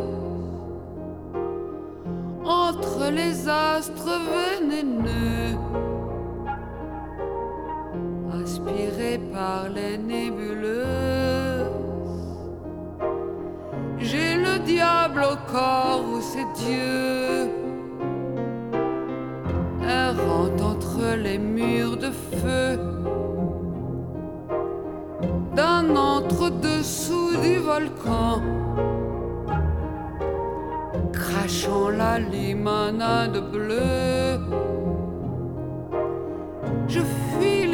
entre 2.43 3.11
les 3.11 3.47
astres 3.47 4.19
vénéneux, 4.33 5.57
aspirés 8.41 9.19
par 9.33 9.69
les 9.69 9.97
nébuleuses. 9.97 10.85
J'ai 13.99 14.35
le 14.35 14.59
diable 14.65 15.23
au 15.23 15.51
corps 15.51 16.05
ou 16.11 16.21
c'est 16.21 16.47
Dieu, 16.65 17.49
errant 19.87 20.55
entre 20.71 21.15
les 21.17 21.37
murs 21.37 21.97
de 21.97 22.09
feu 22.09 22.84
d'un 26.49 26.69
entre-dessous 26.69 27.37
du 27.41 27.57
volcan. 27.57 28.41
Crachant 31.13 31.89
la 31.89 32.19
limonade 32.19 33.51
bleue, 33.51 34.39
je 36.87 36.99
fuis 36.99 37.64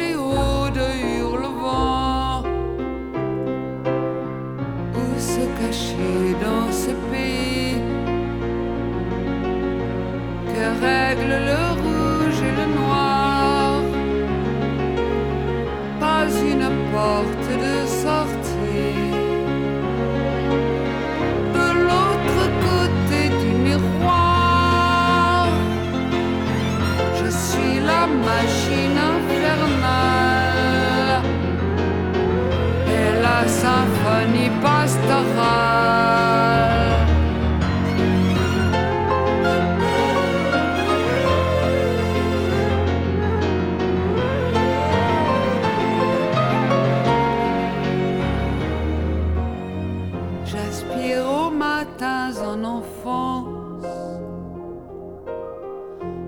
J'aspire 50.44 51.24
aux 51.26 51.50
matins 51.50 52.30
en 52.46 52.64
enfance 52.64 53.46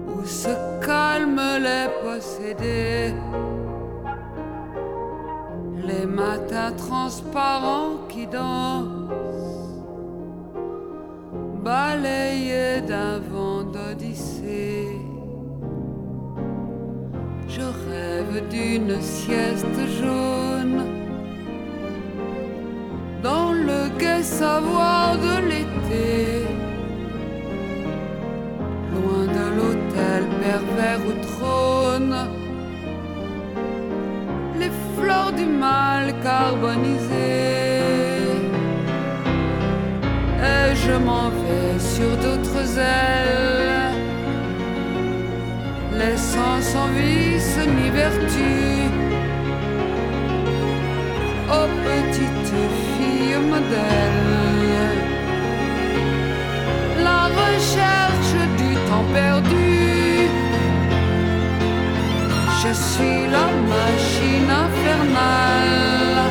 où 0.08 0.24
se 0.24 0.48
calment 0.84 1.58
les 1.60 1.88
possédés. 2.02 3.14
Les 5.86 6.06
matins 6.06 6.72
transparents 6.76 7.93
danse, 8.34 9.78
balayée 11.64 12.80
d'un 12.90 13.18
vent 13.30 13.62
d'Odyssée. 13.74 14.98
Je 17.54 17.66
rêve 17.88 18.36
d'une 18.54 18.96
sieste 19.00 19.80
jaune 20.00 20.82
dans 23.22 23.52
le 23.68 23.80
gai 24.00 24.22
savoir 24.22 25.16
de 25.26 25.34
l'été, 25.50 26.12
loin 28.94 29.24
de 29.38 29.46
l'hôtel 29.56 30.22
pervers 30.42 31.02
où 31.08 31.14
trône 31.28 32.16
les 34.60 34.72
fleurs 34.94 35.32
du 35.32 35.46
mal 35.46 36.04
carbonisées. 36.22 37.63
Je 40.86 40.96
m'en 41.06 41.28
vais 41.42 41.78
sur 41.94 42.10
d'autres 42.22 42.78
ailes, 42.78 43.94
laissant 46.00 46.56
sans 46.60 46.88
vice 46.98 47.58
ni 47.76 47.88
vertu 47.90 48.54
aux 51.56 51.70
petites 51.88 52.60
filles 52.90 53.40
modèles. 53.52 54.98
La 57.06 57.22
recherche 57.40 58.38
du 58.60 58.70
temps 58.88 59.08
perdu. 59.12 59.68
Je 62.62 62.72
suis 62.72 63.20
la 63.36 63.46
machine 63.74 64.50
infernale 64.64 66.30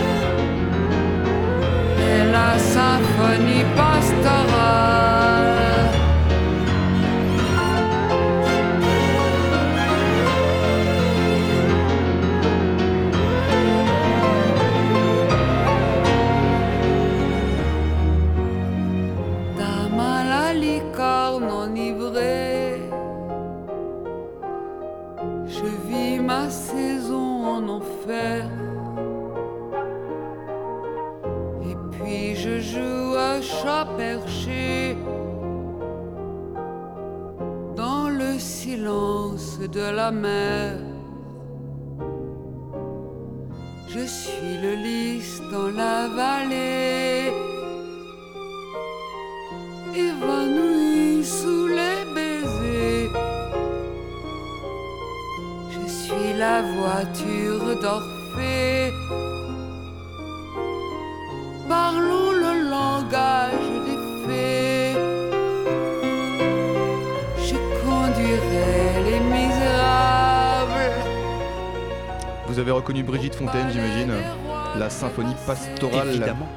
et 2.10 2.22
la 2.36 2.51
symphonie 2.58 3.66
pastorale. 3.78 4.12
De 39.68 39.95
la 39.95 40.11
mer. 40.11 40.78
Je 43.88 44.05
suis 44.05 44.57
le 44.61 44.74
lys 44.76 45.41
dans 45.51 45.70
la 45.72 46.07
vallée 46.07 47.32
évanoui 49.95 51.24
sous 51.24 51.68
les 51.68 52.03
baisers. 52.16 53.11
Je 55.70 55.88
suis 55.88 56.34
la 56.38 56.61
voiture 56.61 57.80
d'Orphée. 57.82 58.91
Avez 72.64 72.72
reconnu 72.72 73.03
Brigitte 73.03 73.36
Fontaine, 73.36 73.70
j'imagine, 73.72 74.14
la 74.78 74.89
symphonie 74.89 75.36
pastorale. 75.45 76.07
Évidemment. 76.07 76.47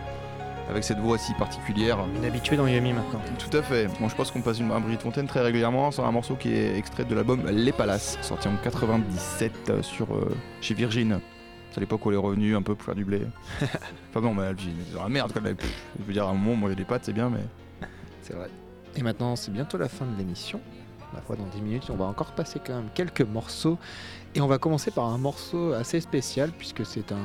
Avec 0.71 0.85
cette 0.85 0.99
voix 0.99 1.19
si 1.19 1.35
particulière. 1.35 1.99
Une 2.17 2.25
habituée 2.25 2.57
dans 2.57 2.69
Yumi 2.69 2.93
maintenant. 2.93 3.21
Tout 3.39 3.57
à 3.57 3.63
fait. 3.63 3.89
Bon, 4.01 4.09
je 4.09 4.15
pense 4.15 4.31
qu'on 4.31 4.41
passe 4.41 4.61
une, 4.61 4.71
un 4.71 4.79
Brigitte 4.79 5.03
Fontaine 5.03 5.27
très 5.27 5.41
régulièrement 5.41 5.91
sur 5.91 6.05
un 6.05 6.13
morceau 6.13 6.37
qui 6.37 6.53
est 6.53 6.79
extrait 6.79 7.05
de 7.05 7.15
l'album 7.15 7.45
Les 7.51 7.73
Palaces, 7.73 8.19
sorti 8.23 8.47
en 8.47 8.57
97 8.57 9.53
euh, 9.69 9.83
sur, 9.83 10.15
euh, 10.15 10.33
chez 10.61 10.75
Virgin. 10.75 11.19
C'est 11.71 11.79
à 11.79 11.81
l'époque 11.81 12.07
où 12.07 12.11
elle 12.11 12.17
est 12.17 12.21
revenue 12.21 12.55
un 12.55 12.63
peu 12.63 12.77
pour 12.77 12.85
faire 12.85 12.95
du 12.95 13.05
blé. 13.05 13.23
enfin 13.61 14.21
bon, 14.21 14.33
mais 14.33 14.45
Virgin, 14.53 14.75
c'est 14.87 14.95
dans 14.95 15.03
la 15.03 15.09
merde 15.09 15.33
quand 15.35 15.43
même. 15.43 15.57
Je 15.99 16.05
veux 16.05 16.13
dire, 16.13 16.27
à 16.27 16.31
un 16.31 16.35
moment, 16.35 16.55
manger 16.55 16.77
des 16.77 16.85
pâtes, 16.85 17.03
c'est 17.05 17.13
bien, 17.13 17.31
mais. 17.31 17.89
C'est 18.23 18.35
vrai. 18.35 18.49
Et 18.95 19.03
maintenant, 19.03 19.35
c'est 19.35 19.53
bientôt 19.53 19.77
la 19.77 19.89
fin 19.89 20.05
de 20.05 20.17
l'émission. 20.17 20.61
Ma 21.15 21.21
foi, 21.21 21.37
dans 21.37 21.47
10 21.47 21.61
minutes, 21.63 21.85
on 21.91 21.97
va 21.97 22.05
encore 22.07 22.33
passer 22.33 22.61
quand 22.65 22.75
même 22.75 22.89
quelques 22.95 23.23
morceaux. 23.23 23.79
Et 24.35 24.41
on 24.41 24.47
va 24.47 24.59
commencer 24.59 24.91
par 24.91 25.07
un 25.07 25.19
morceau 25.19 25.73
assez 25.73 26.01
spécial, 26.01 26.51
puisque 26.59 26.85
c'est 26.85 27.13
un, 27.13 27.17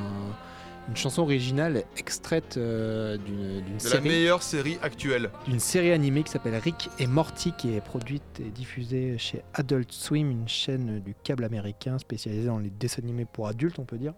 une 0.88 0.96
chanson 0.96 1.22
originale 1.22 1.84
extraite 1.96 2.56
euh, 2.56 3.16
d'une 3.18 3.60
De 3.60 3.72
la 3.74 3.78
série. 3.78 4.08
meilleure 4.08 4.42
série 4.42 4.78
actuelle. 4.82 5.30
d'une 5.46 5.60
série 5.60 5.92
animée 5.92 6.22
qui 6.22 6.30
s'appelle 6.30 6.54
Rick 6.56 6.90
et 6.98 7.06
Morty 7.06 7.52
qui 7.58 7.74
est 7.74 7.80
produite 7.80 8.40
et 8.40 8.50
diffusée 8.50 9.18
chez 9.18 9.42
Adult 9.54 9.92
Swim, 9.92 10.30
une 10.30 10.48
chaîne 10.48 11.00
du 11.00 11.14
câble 11.22 11.44
américain 11.44 11.98
spécialisée 11.98 12.46
dans 12.46 12.58
les 12.58 12.70
dessins 12.70 13.02
animés 13.02 13.26
pour 13.30 13.46
adultes, 13.46 13.78
on 13.78 13.84
peut 13.84 13.98
dire. 13.98 14.14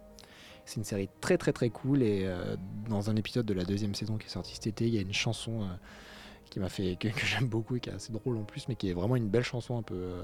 C'est 0.66 0.76
une 0.76 0.84
série 0.84 1.10
très 1.20 1.36
très 1.36 1.52
très 1.52 1.68
cool 1.68 2.02
et 2.02 2.22
euh, 2.24 2.56
dans 2.88 3.10
un 3.10 3.16
épisode 3.16 3.44
de 3.44 3.52
la 3.54 3.64
deuxième 3.64 3.94
saison 3.94 4.16
qui 4.16 4.26
est 4.26 4.30
sorti 4.30 4.54
cet 4.54 4.66
été, 4.66 4.86
il 4.86 4.94
y 4.94 4.98
a 4.98 5.02
une 5.02 5.12
chanson 5.12 5.62
euh, 5.62 5.66
qui 6.54 6.60
m'a 6.60 6.68
fait 6.68 6.96
que, 6.98 7.08
que 7.08 7.26
j'aime 7.26 7.46
beaucoup 7.48 7.76
et 7.76 7.80
qui 7.80 7.90
est 7.90 7.94
assez 7.94 8.12
drôle 8.12 8.36
en 8.36 8.44
plus, 8.44 8.68
mais 8.68 8.76
qui 8.76 8.88
est 8.88 8.92
vraiment 8.94 9.16
une 9.16 9.28
belle 9.28 9.42
chanson 9.44 9.76
un 9.76 9.82
peu 9.82 9.94
euh, 9.96 10.22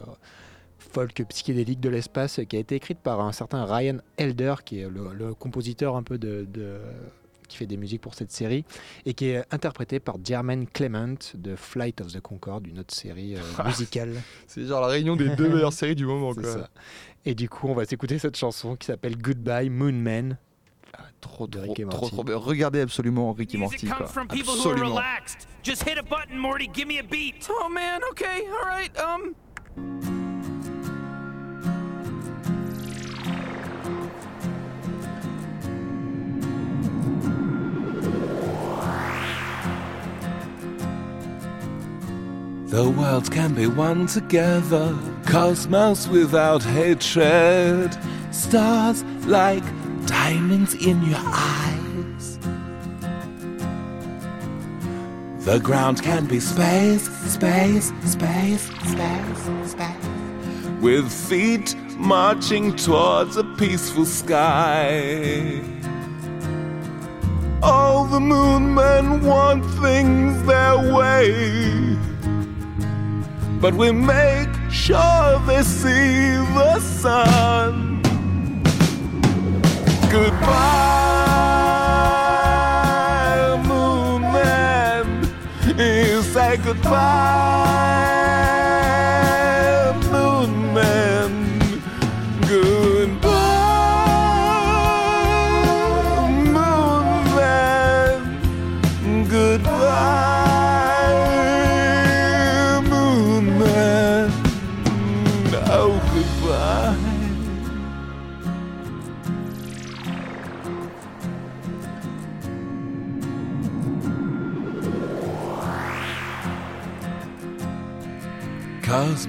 folk 0.78 1.22
psychédélique 1.28 1.81
de 1.81 1.89
l'espace, 1.89 2.41
qui 2.49 2.57
a 2.57 2.59
été 2.61 2.76
écrite 2.76 2.99
par 3.01 3.20
un 3.20 3.33
certain 3.33 3.64
Ryan 3.64 3.99
Elder, 4.16 4.55
qui 4.64 4.78
est 4.81 4.89
le, 4.89 5.12
le 5.12 5.35
compositeur 5.35 5.97
un 5.97 6.03
peu 6.03 6.18
de, 6.18 6.47
de- 6.49 6.81
qui 7.49 7.57
fait 7.57 7.66
des 7.66 7.76
musiques 7.76 8.01
pour 8.01 8.14
cette 8.14 8.31
série, 8.31 8.64
et 9.07 9.12
qui 9.12 9.26
est 9.31 9.45
interprété 9.51 9.99
par 9.99 10.16
Jermaine 10.24 10.66
Clement 10.68 11.16
de 11.35 11.57
Flight 11.57 12.01
of 12.01 12.12
the 12.12 12.20
Concorde, 12.20 12.66
une 12.68 12.78
autre 12.78 12.95
série 12.95 13.35
euh, 13.37 13.41
musicale. 13.66 14.14
C'est 14.47 14.64
genre 14.66 14.81
la 14.81 14.87
réunion 14.87 15.16
des 15.16 15.31
deux 15.35 15.49
meilleures 15.53 15.72
séries 15.72 15.97
du 15.97 16.07
moment, 16.07 16.33
quoi. 16.33 16.45
ça. 16.45 16.70
Et 17.26 17.35
du 17.35 17.49
coup, 17.49 17.66
on 17.66 17.74
va 17.74 17.85
s'écouter 17.85 18.18
cette 18.20 18.37
chanson 18.37 18.76
qui 18.76 18.87
s'appelle 18.87 19.18
Goodbye 19.18 19.68
Moon 19.68 19.93
Man. 19.93 20.39
Trop, 21.20 21.46
de 21.46 21.58
trop, 21.58 21.68
Rick 21.68 21.80
et 21.80 21.82
trop, 21.84 22.00
Morty. 22.00 22.14
trop 22.14 22.24
bien. 22.24 22.36
Regardez 22.36 22.80
absolument 22.80 23.32
Rick 23.32 23.54
et 23.54 23.58
Morty, 23.58 23.86
quoi. 23.86 24.06
Absolument. 24.06 24.80
relaxed. 24.80 25.46
Just 25.62 25.82
hit 25.82 25.98
a 25.98 26.02
button, 26.02 26.38
Morty. 26.38 26.66
Give 26.68 26.86
me 26.88 26.98
a 26.98 27.02
beat. 27.04 27.48
Oh 27.50 27.68
man, 27.68 28.00
okay, 28.10 28.42
alright, 28.50 28.90
um. 28.98 29.34
The 42.68 42.88
world 42.88 43.30
can 43.32 43.54
be 43.54 43.66
one 43.66 44.06
together, 44.06 44.96
cosmos 45.26 46.06
without 46.06 46.62
hatred, 46.62 47.96
stars 48.30 49.02
like 49.26 49.64
diamonds 50.11 50.74
in 50.74 51.02
your 51.04 51.22
eyes. 51.22 52.38
The 55.46 55.58
ground 55.62 56.02
can 56.02 56.26
be 56.26 56.40
space, 56.40 57.04
space, 57.34 57.92
space, 58.04 58.64
space, 58.92 59.70
space. 59.70 60.06
With 60.80 61.11
feet 61.28 61.76
marching 61.96 62.74
towards 62.74 63.36
a 63.36 63.44
peaceful 63.44 64.04
sky. 64.04 65.62
All 67.62 68.04
the 68.04 68.20
moon 68.20 68.74
men 68.74 69.22
want 69.22 69.64
things 69.82 70.42
their 70.46 70.76
way 70.92 71.80
but 73.61 73.74
we 73.74 73.92
make 73.92 74.48
sure 74.70 75.38
they 75.46 75.62
see 75.62 76.32
the 76.56 76.80
sun. 76.80 77.89
Goodbye, 80.11 80.50
moon 83.68 84.22
man. 84.22 85.06
You 85.78 86.22
say 86.22 86.56
goodbye, 86.56 88.19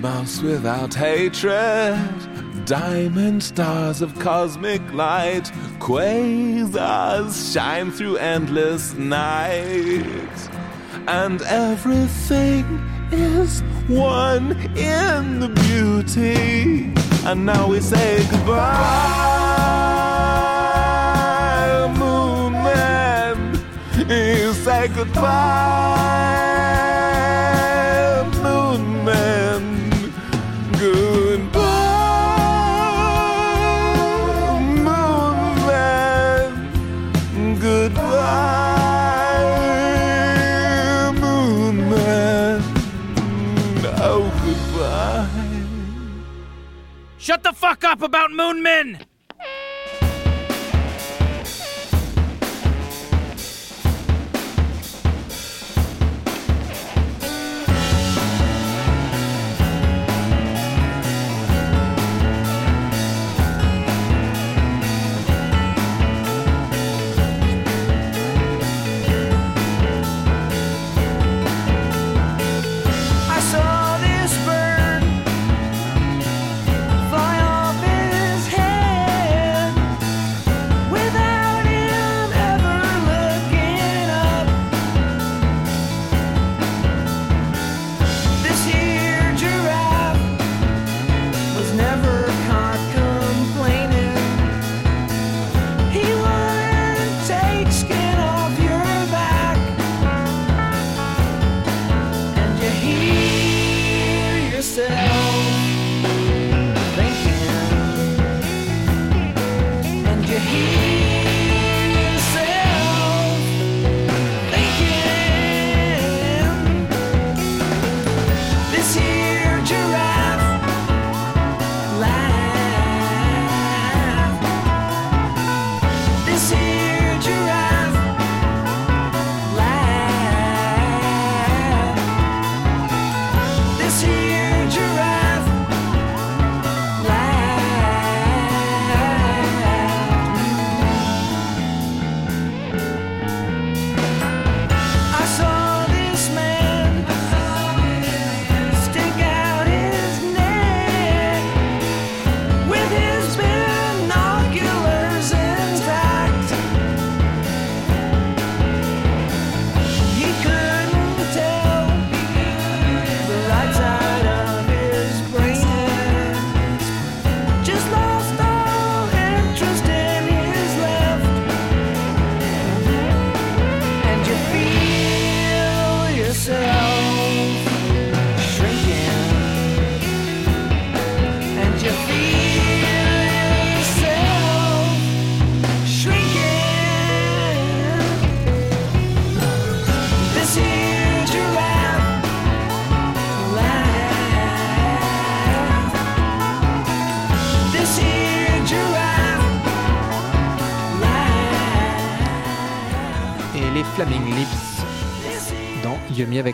mouse 0.01 0.41
without 0.41 0.93
hatred, 0.95 2.65
diamond 2.65 3.43
stars 3.43 4.01
of 4.01 4.17
cosmic 4.17 4.81
light, 4.93 5.43
quasars 5.77 7.53
shine 7.53 7.91
through 7.91 8.17
endless 8.17 8.95
night, 8.95 10.49
and 11.07 11.43
everything 11.43 12.65
is 13.11 13.61
one 13.87 14.53
in 14.75 15.39
the 15.39 15.49
beauty. 15.49 16.91
And 17.23 17.45
now 17.45 17.67
we 17.67 17.79
say 17.79 18.25
goodbye, 18.31 18.57
moon 21.99 22.53
man. 22.53 23.53
You 24.09 24.53
say 24.53 24.87
goodbye. 24.87 26.60
Up 47.83 48.01
about 48.01 48.31
Moon 48.31 48.61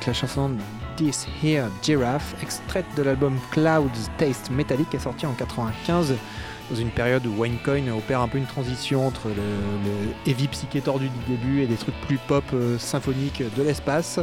la 0.07 0.13
chanson 0.13 0.51
This 0.95 1.27
Here 1.43 1.65
Giraffe, 1.83 2.33
extraite 2.41 2.85
de 2.95 3.03
l'album 3.03 3.37
Clouds 3.51 3.91
Taste 4.17 4.49
Metallic, 4.49 4.93
est 4.95 4.99
sorti 4.99 5.25
en 5.25 5.33
95 5.33 6.15
dans 6.69 6.75
une 6.75 6.89
période 6.89 7.25
où 7.25 7.41
Winecoin 7.41 7.89
opère 7.89 8.21
un 8.21 8.27
peu 8.27 8.37
une 8.37 8.45
transition 8.45 9.05
entre 9.05 9.27
le, 9.27 9.35
le 9.35 10.31
heavy 10.31 10.47
psyché 10.47 10.81
tordu 10.81 11.09
du 11.09 11.35
début 11.35 11.61
et 11.61 11.67
des 11.67 11.75
trucs 11.75 11.99
plus 12.01 12.17
pop 12.17 12.43
euh, 12.53 12.77
symphoniques 12.77 13.43
de 13.55 13.63
l'espace. 13.63 14.19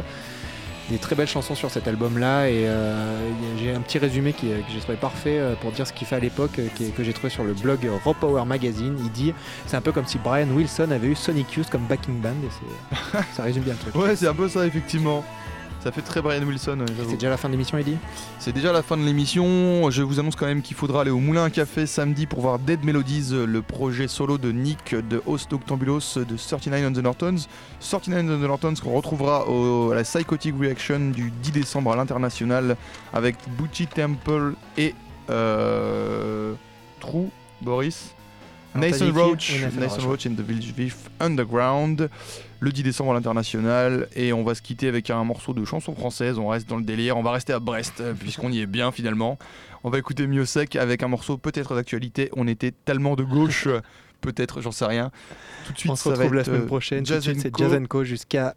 Des 0.89 0.97
très 0.97 1.15
belles 1.15 1.27
chansons 1.27 1.55
sur 1.55 1.71
cet 1.71 1.87
album-là 1.87 2.47
et 2.47 2.67
euh, 2.67 3.17
j'ai 3.57 3.73
un 3.73 3.81
petit 3.81 3.97
résumé 3.97 4.33
qui, 4.33 4.47
que 4.47 4.71
j'ai 4.71 4.79
trouvé 4.79 4.97
parfait 4.97 5.39
euh, 5.39 5.55
pour 5.55 5.71
dire 5.71 5.87
ce 5.87 5.93
qu'il 5.93 6.05
fait 6.05 6.15
à 6.15 6.19
l'époque, 6.19 6.59
que 6.97 7.03
j'ai 7.03 7.13
trouvé 7.13 7.29
sur 7.29 7.43
le 7.43 7.53
blog 7.53 7.79
Raw 8.03 8.13
Power 8.13 8.45
Magazine. 8.45 8.95
Il 8.99 9.11
dit 9.11 9.33
c'est 9.65 9.77
un 9.77 9.81
peu 9.81 9.91
comme 9.91 10.05
si 10.05 10.17
Brian 10.19 10.49
Wilson 10.49 10.89
avait 10.91 11.07
eu 11.07 11.15
Sonic 11.15 11.53
Youth 11.53 11.69
comme 11.69 11.85
backing 11.87 12.21
band 12.21 12.29
et 12.29 13.17
ça 13.35 13.43
résume 13.43 13.63
bien 13.63 13.73
le 13.73 13.79
truc. 13.79 13.95
Ouais, 13.95 14.15
c'est 14.15 14.27
un 14.27 14.35
peu 14.35 14.47
ça, 14.47 14.65
effectivement. 14.65 15.23
Ça 15.85 15.91
fait 15.91 16.01
très 16.01 16.19
Brian 16.19 16.41
Wilson. 16.41 16.79
ouais. 16.79 16.85
C'est 17.07 17.13
déjà 17.15 17.29
la 17.29 17.37
fin 17.37 17.47
de 17.47 17.51
l'émission, 17.53 17.77
Eddie? 17.77 17.97
C'est 18.39 18.51
déjà 18.51 18.73
la 18.73 18.81
fin 18.81 18.97
de 18.97 19.03
l'émission. 19.03 19.91
Je 19.91 20.01
vous 20.01 20.19
annonce 20.19 20.35
quand 20.35 20.47
même 20.47 20.63
qu'il 20.63 20.75
faudra 20.75 21.01
aller 21.01 21.11
au 21.11 21.19
Moulin 21.19 21.43
à 21.43 21.51
Café 21.51 21.85
samedi 21.85 22.25
pour 22.25 22.41
voir 22.41 22.57
Dead 22.57 22.83
Melodies, 22.83 23.29
le 23.45 23.61
projet 23.61 24.07
solo 24.07 24.39
de 24.39 24.51
Nick 24.51 24.95
de 24.95 25.21
Host 25.27 25.53
Octambulos 25.53 25.99
de 26.15 26.35
39 26.37 26.85
on 26.87 26.91
the 26.91 27.03
Nortons. 27.03 27.35
39 27.87 28.25
on 28.25 28.43
the 28.43 28.47
Nortons 28.47 28.73
qu'on 28.83 28.93
retrouvera 28.95 29.47
au- 29.47 29.91
à 29.91 29.95
la 29.95 30.01
Psychotic 30.03 30.55
Reaction 30.59 31.11
du 31.11 31.29
10 31.29 31.51
décembre 31.51 31.91
à 31.91 31.95
l'international 31.95 32.77
avec 33.13 33.35
Butchie 33.55 33.85
Temple 33.85 34.53
et 34.79 34.95
euh, 35.29 36.53
True 36.99 37.29
Boris. 37.61 38.15
Nathan 38.75 39.11
Roach, 39.13 39.61
Nathan 39.61 39.79
Nathan 39.79 40.07
Roach, 40.07 40.25
in 40.25 40.33
the 40.33 40.41
Village 40.41 40.73
Vif 40.75 41.09
Underground, 41.19 42.09
le 42.59 42.71
10 42.71 42.83
décembre 42.83 43.11
à 43.11 43.13
l'international. 43.13 44.07
Et 44.15 44.33
on 44.33 44.43
va 44.43 44.55
se 44.55 44.61
quitter 44.61 44.87
avec 44.87 45.09
un 45.09 45.23
morceau 45.23 45.53
de 45.53 45.63
chanson 45.65 45.95
française. 45.95 46.37
On 46.37 46.47
reste 46.47 46.67
dans 46.67 46.77
le 46.77 46.83
délire. 46.83 47.17
On 47.17 47.23
va 47.23 47.31
rester 47.31 47.53
à 47.53 47.59
Brest, 47.59 48.01
euh, 48.01 48.13
puisqu'on 48.13 48.51
y 48.51 48.59
est 48.59 48.65
bien 48.65 48.91
finalement. 48.91 49.37
On 49.83 49.89
va 49.89 49.99
écouter 49.99 50.27
Mieux 50.27 50.45
Sec 50.45 50.75
avec 50.75 51.03
un 51.03 51.07
morceau 51.07 51.37
peut-être 51.37 51.75
d'actualité. 51.75 52.29
On 52.35 52.47
était 52.47 52.71
tellement 52.71 53.15
de 53.15 53.23
gauche, 53.23 53.67
peut-être, 54.21 54.61
j'en 54.61 54.71
sais 54.71 54.85
rien. 54.85 55.11
Tout 55.65 55.73
de 55.73 55.77
suite, 55.77 55.91
On 55.91 55.95
se 55.95 56.09
retrouve 56.09 56.33
la 56.33 56.43
semaine 56.43 56.63
euh, 56.63 56.67
prochaine. 56.67 57.05
Jazz 57.05 57.25
Co. 57.51 57.63
Jazz 57.63 57.87
Co 57.87 58.03
jusqu'à 58.03 58.55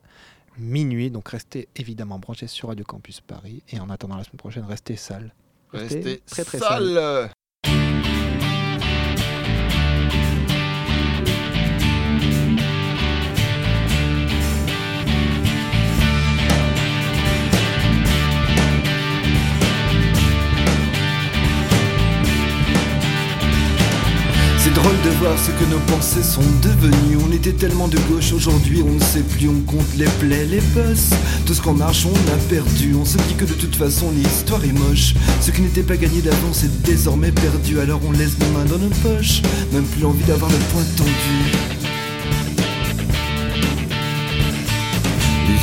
minuit. 0.59 1.11
Donc 1.11 1.29
restez 1.29 1.69
évidemment 1.77 2.19
branchés 2.19 2.47
sur 2.47 2.69
Radio 2.69 2.85
Campus 2.85 3.21
Paris. 3.21 3.63
Et 3.71 3.79
en 3.79 3.91
attendant 3.91 4.17
la 4.17 4.25
semaine 4.25 4.39
prochaine, 4.39 4.65
restez 4.65 4.97
sales. 4.97 5.33
Restez 5.73 6.23
très 6.27 6.45
très 6.45 6.59
sales. 6.59 6.95
sales. 6.95 7.31
De 25.05 25.11
voir 25.21 25.39
ce 25.39 25.51
que 25.51 25.71
nos 25.71 25.79
pensées 25.81 26.23
sont 26.23 26.41
devenues. 26.63 27.19
On 27.27 27.33
était 27.33 27.53
tellement 27.53 27.89
de 27.89 27.99
gauche, 28.11 28.33
aujourd'hui 28.33 28.83
on 28.83 28.93
ne 28.93 29.01
sait 29.01 29.23
plus. 29.23 29.49
On 29.49 29.61
compte 29.61 29.95
les 29.97 30.07
plaies, 30.19 30.47
les 30.47 30.61
bosses. 30.61 31.11
Tout 31.47 31.55
ce 31.55 31.61
qu'en 31.61 31.75
marche, 31.75 32.07
on 32.07 32.33
a 32.33 32.37
perdu. 32.49 32.95
On 32.95 33.05
se 33.05 33.19
dit 33.19 33.35
que 33.35 33.45
de 33.45 33.53
toute 33.53 33.77
façon 33.77 34.11
l'histoire 34.11 34.65
est 34.65 34.73
moche. 34.73 35.15
Ce 35.41 35.51
qui 35.51 35.63
n'était 35.63 35.83
pas 35.83 35.97
gagné 35.97 36.21
d'avance 36.23 36.65
est 36.65 36.83
désormais 36.83 37.33
perdu. 37.33 37.81
Alors 37.81 38.01
on 38.09 38.13
laisse 38.13 38.39
nos 38.39 38.59
mains 38.59 38.65
dans 38.65 38.79
nos 38.79 38.95
poches. 39.03 39.43
Même 39.73 39.85
plus 39.85 40.05
envie 40.05 40.25
d'avoir 40.25 40.51
le 40.51 40.59
poing 40.73 40.85
tendu. 40.97 41.78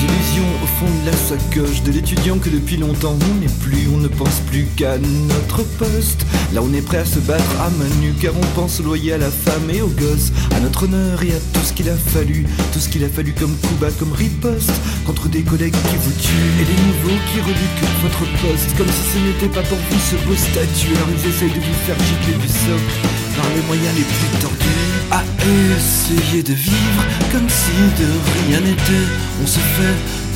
Illusions 0.03 0.51
au 0.63 0.67
fond 0.67 0.91
de 1.01 1.05
la 1.05 1.17
sacoche 1.17 1.83
de 1.83 1.91
l'étudiant 1.91 2.37
que 2.37 2.49
depuis 2.49 2.77
longtemps 2.77 3.17
on 3.31 3.35
n'est 3.39 3.53
plus, 3.61 3.87
on 3.93 3.97
ne 3.97 4.07
pense 4.07 4.39
plus 4.47 4.65
qu'à 4.75 4.97
notre 4.97 5.63
poste. 5.77 6.25
Là 6.53 6.61
on 6.63 6.73
est 6.73 6.81
prêt 6.81 6.97
à 6.97 7.05
se 7.05 7.19
battre 7.19 7.61
à 7.61 7.69
main 7.69 7.89
nue 8.01 8.13
car 8.21 8.33
on 8.35 8.59
pense 8.59 8.79
au 8.79 8.83
loyer 8.83 9.13
à 9.13 9.17
la 9.17 9.31
femme 9.31 9.69
et 9.73 9.81
aux 9.81 9.89
gosses, 9.89 10.31
à 10.55 10.59
notre 10.59 10.83
honneur 10.83 11.21
et 11.23 11.31
à 11.31 11.39
tout 11.53 11.63
ce 11.63 11.73
qu'il 11.73 11.89
a 11.89 11.95
fallu, 11.95 12.45
tout 12.73 12.79
ce 12.79 12.89
qu'il 12.89 13.03
a 13.03 13.09
fallu 13.09 13.33
comme 13.33 13.55
coup 13.55 13.75
bas, 13.79 13.91
comme 13.99 14.13
riposte 14.13 14.73
contre 15.05 15.29
des 15.29 15.41
collègues 15.41 15.75
qui 15.89 15.97
vous 15.97 16.13
tuent 16.21 16.55
et 16.61 16.65
des 16.65 16.81
nouveaux 16.87 17.19
qui 17.31 17.39
reluquent 17.41 17.89
votre 18.03 18.25
poste 18.41 18.77
comme 18.77 18.87
si 18.87 19.03
ce 19.13 19.19
n'était 19.19 19.53
pas 19.53 19.65
pour 19.67 19.77
vous 19.77 19.99
ce 19.99 20.15
beau 20.27 20.35
statut. 20.35 20.95
Alors 20.95 21.09
ils 21.11 21.29
essayent 21.29 21.49
de 21.49 21.63
vous 21.65 21.79
faire 21.85 21.97
gicler 21.99 22.37
du 22.41 22.47
socle 22.47 22.95
par 23.35 23.45
les 23.55 23.61
moyens 23.67 23.95
les 23.95 24.03
plus 24.03 24.39
tordus 24.41 24.65
à 25.11 25.23
essayer 25.45 26.41
de 26.41 26.53
vivre 26.53 27.03
comme 27.31 27.47
si 27.49 27.77
de 28.01 28.07
rien 28.47 28.61
n'était. 28.61 29.07
On 29.43 29.47
se 29.47 29.59
fait 29.59 29.84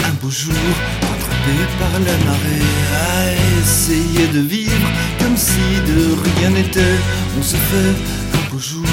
un 0.06 0.14
beau 0.22 0.30
jour 0.30 0.54
rattrapé 1.02 1.56
par 1.80 1.94
la 2.08 2.18
marée 2.26 2.66
à 2.94 3.60
essayer 3.60 4.28
de 4.28 4.40
vivre 4.40 4.90
comme 5.20 5.38
si 5.38 5.68
de 5.88 6.00
rien 6.26 6.50
n'était. 6.52 6.98
On 7.38 7.44
se 7.44 7.56
fait 7.56 7.94
un 8.38 8.52
beau 8.52 8.60
jour 8.60 8.86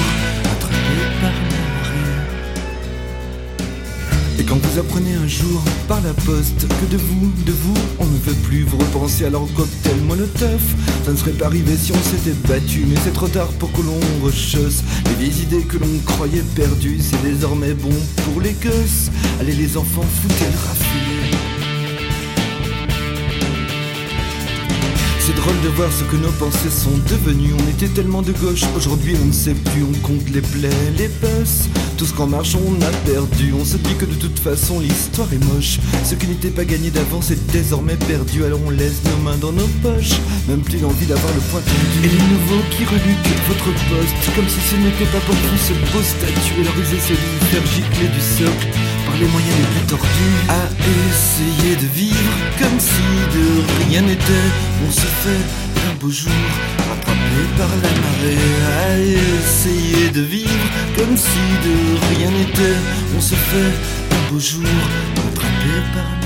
Et 4.38 4.44
quand 4.44 4.56
vous 4.56 4.78
apprenez 4.78 5.14
un 5.14 5.26
jour 5.26 5.62
par 5.88 6.00
la 6.02 6.12
poste 6.12 6.66
que 6.68 6.92
de 6.92 6.98
vous, 6.98 7.32
de 7.44 7.52
vous, 7.52 7.74
on 7.98 8.04
ne 8.04 8.18
veut 8.18 8.34
plus 8.44 8.64
vous 8.64 8.76
repenser 8.76 9.24
à 9.24 9.30
leur 9.30 9.46
cocktail 9.54 9.96
molotov, 10.06 10.60
ça 11.04 11.12
ne 11.12 11.16
serait 11.16 11.32
pas 11.32 11.46
arrivé 11.46 11.74
si 11.76 11.92
on 11.92 12.02
s'était 12.02 12.36
battu, 12.46 12.84
mais 12.86 12.96
c'est 13.02 13.12
trop 13.12 13.28
tard 13.28 13.48
pour 13.58 13.72
que 13.72 13.80
l'on 13.80 14.00
rechausse 14.24 14.82
les 15.18 15.42
idées 15.42 15.62
que 15.62 15.78
l'on 15.78 15.98
croyait 16.04 16.44
perdues. 16.54 16.98
C'est 17.00 17.22
désormais 17.22 17.74
bon 17.74 17.94
pour 18.24 18.40
les 18.42 18.52
gosses. 18.52 19.10
Allez 19.40 19.54
les 19.54 19.76
enfants, 19.76 20.04
foutez 20.22 20.44
le 20.44 20.68
raffiné. 20.68 21.05
C'est 25.26 25.34
drôle 25.34 25.60
de 25.60 25.68
voir 25.70 25.90
ce 25.92 26.04
que 26.04 26.14
nos 26.14 26.30
pensées 26.30 26.70
sont 26.70 26.96
devenues. 27.10 27.52
On 27.58 27.68
était 27.68 27.88
tellement 27.88 28.22
de 28.22 28.30
gauche, 28.30 28.62
aujourd'hui 28.76 29.16
on 29.20 29.24
ne 29.24 29.32
sait 29.32 29.54
plus. 29.54 29.82
On 29.82 29.98
compte 30.06 30.30
les 30.30 30.40
plaies, 30.40 30.70
les 30.96 31.08
bosses. 31.08 31.66
Tout 31.96 32.06
ce 32.06 32.14
qu'en 32.14 32.28
marche 32.28 32.54
on 32.54 32.80
a 32.80 32.90
perdu. 33.04 33.52
On 33.60 33.64
se 33.64 33.76
dit 33.76 33.96
que 33.96 34.04
de 34.04 34.14
toute 34.14 34.38
façon 34.38 34.78
l'histoire 34.78 35.26
est 35.32 35.44
moche. 35.52 35.80
Ce 36.04 36.14
qui 36.14 36.28
n'était 36.28 36.50
pas 36.50 36.64
gagné 36.64 36.90
d'avance 36.90 37.32
est 37.32 37.50
désormais 37.50 37.96
perdu. 37.96 38.44
Alors 38.44 38.60
on 38.64 38.70
laisse 38.70 39.02
nos 39.02 39.24
mains 39.24 39.36
dans 39.38 39.50
nos 39.50 39.66
poches. 39.82 40.14
Même 40.46 40.60
plus 40.60 40.78
l'envie 40.78 41.06
d'avoir 41.06 41.34
le 41.34 41.40
poing 41.50 41.60
tendu. 41.60 42.06
Et 42.06 42.08
les 42.08 42.22
nouveaux 42.30 42.62
qui 42.70 42.84
reluquent 42.84 43.34
votre 43.48 43.74
poste. 43.90 44.36
Comme 44.36 44.48
si 44.48 44.60
ce 44.60 44.76
n'était 44.76 45.10
pas 45.10 45.18
pour 45.26 45.34
vous 45.34 45.58
ce 45.58 45.72
beau 45.90 46.04
statut. 46.04 46.60
Alors 46.60 46.74
ils 46.78 46.96
essaient 46.98 47.14
de 47.14 47.58
vous 47.58 48.14
du 48.14 48.20
socle 48.20 48.95
les 49.20 49.26
moyens 49.28 49.56
les 49.58 49.68
plus 49.74 49.86
tordus 49.86 50.36
à 50.48 50.62
essayer 51.08 51.76
de 51.76 51.86
vivre 51.86 52.32
comme 52.58 52.78
si 52.78 53.06
de 53.34 53.44
rien 53.84 54.02
n'était. 54.02 54.48
On 54.86 54.90
se 54.90 55.08
fait 55.22 55.44
un 55.88 55.94
beau 56.00 56.10
jour 56.10 56.32
rattrapé 56.88 57.40
par 57.56 57.68
la 57.82 57.92
marée 58.04 58.46
à 58.82 58.98
essayer 58.98 60.10
de 60.10 60.20
vivre 60.20 60.66
comme 60.96 61.16
si 61.16 61.44
de 61.66 62.16
rien 62.16 62.30
n'était. 62.30 62.78
On 63.16 63.20
se 63.20 63.34
fait 63.34 63.72
un 64.16 64.32
beau 64.32 64.38
jour 64.38 64.62
rattrapé 65.16 65.72
par 65.94 66.08
la 66.22 66.25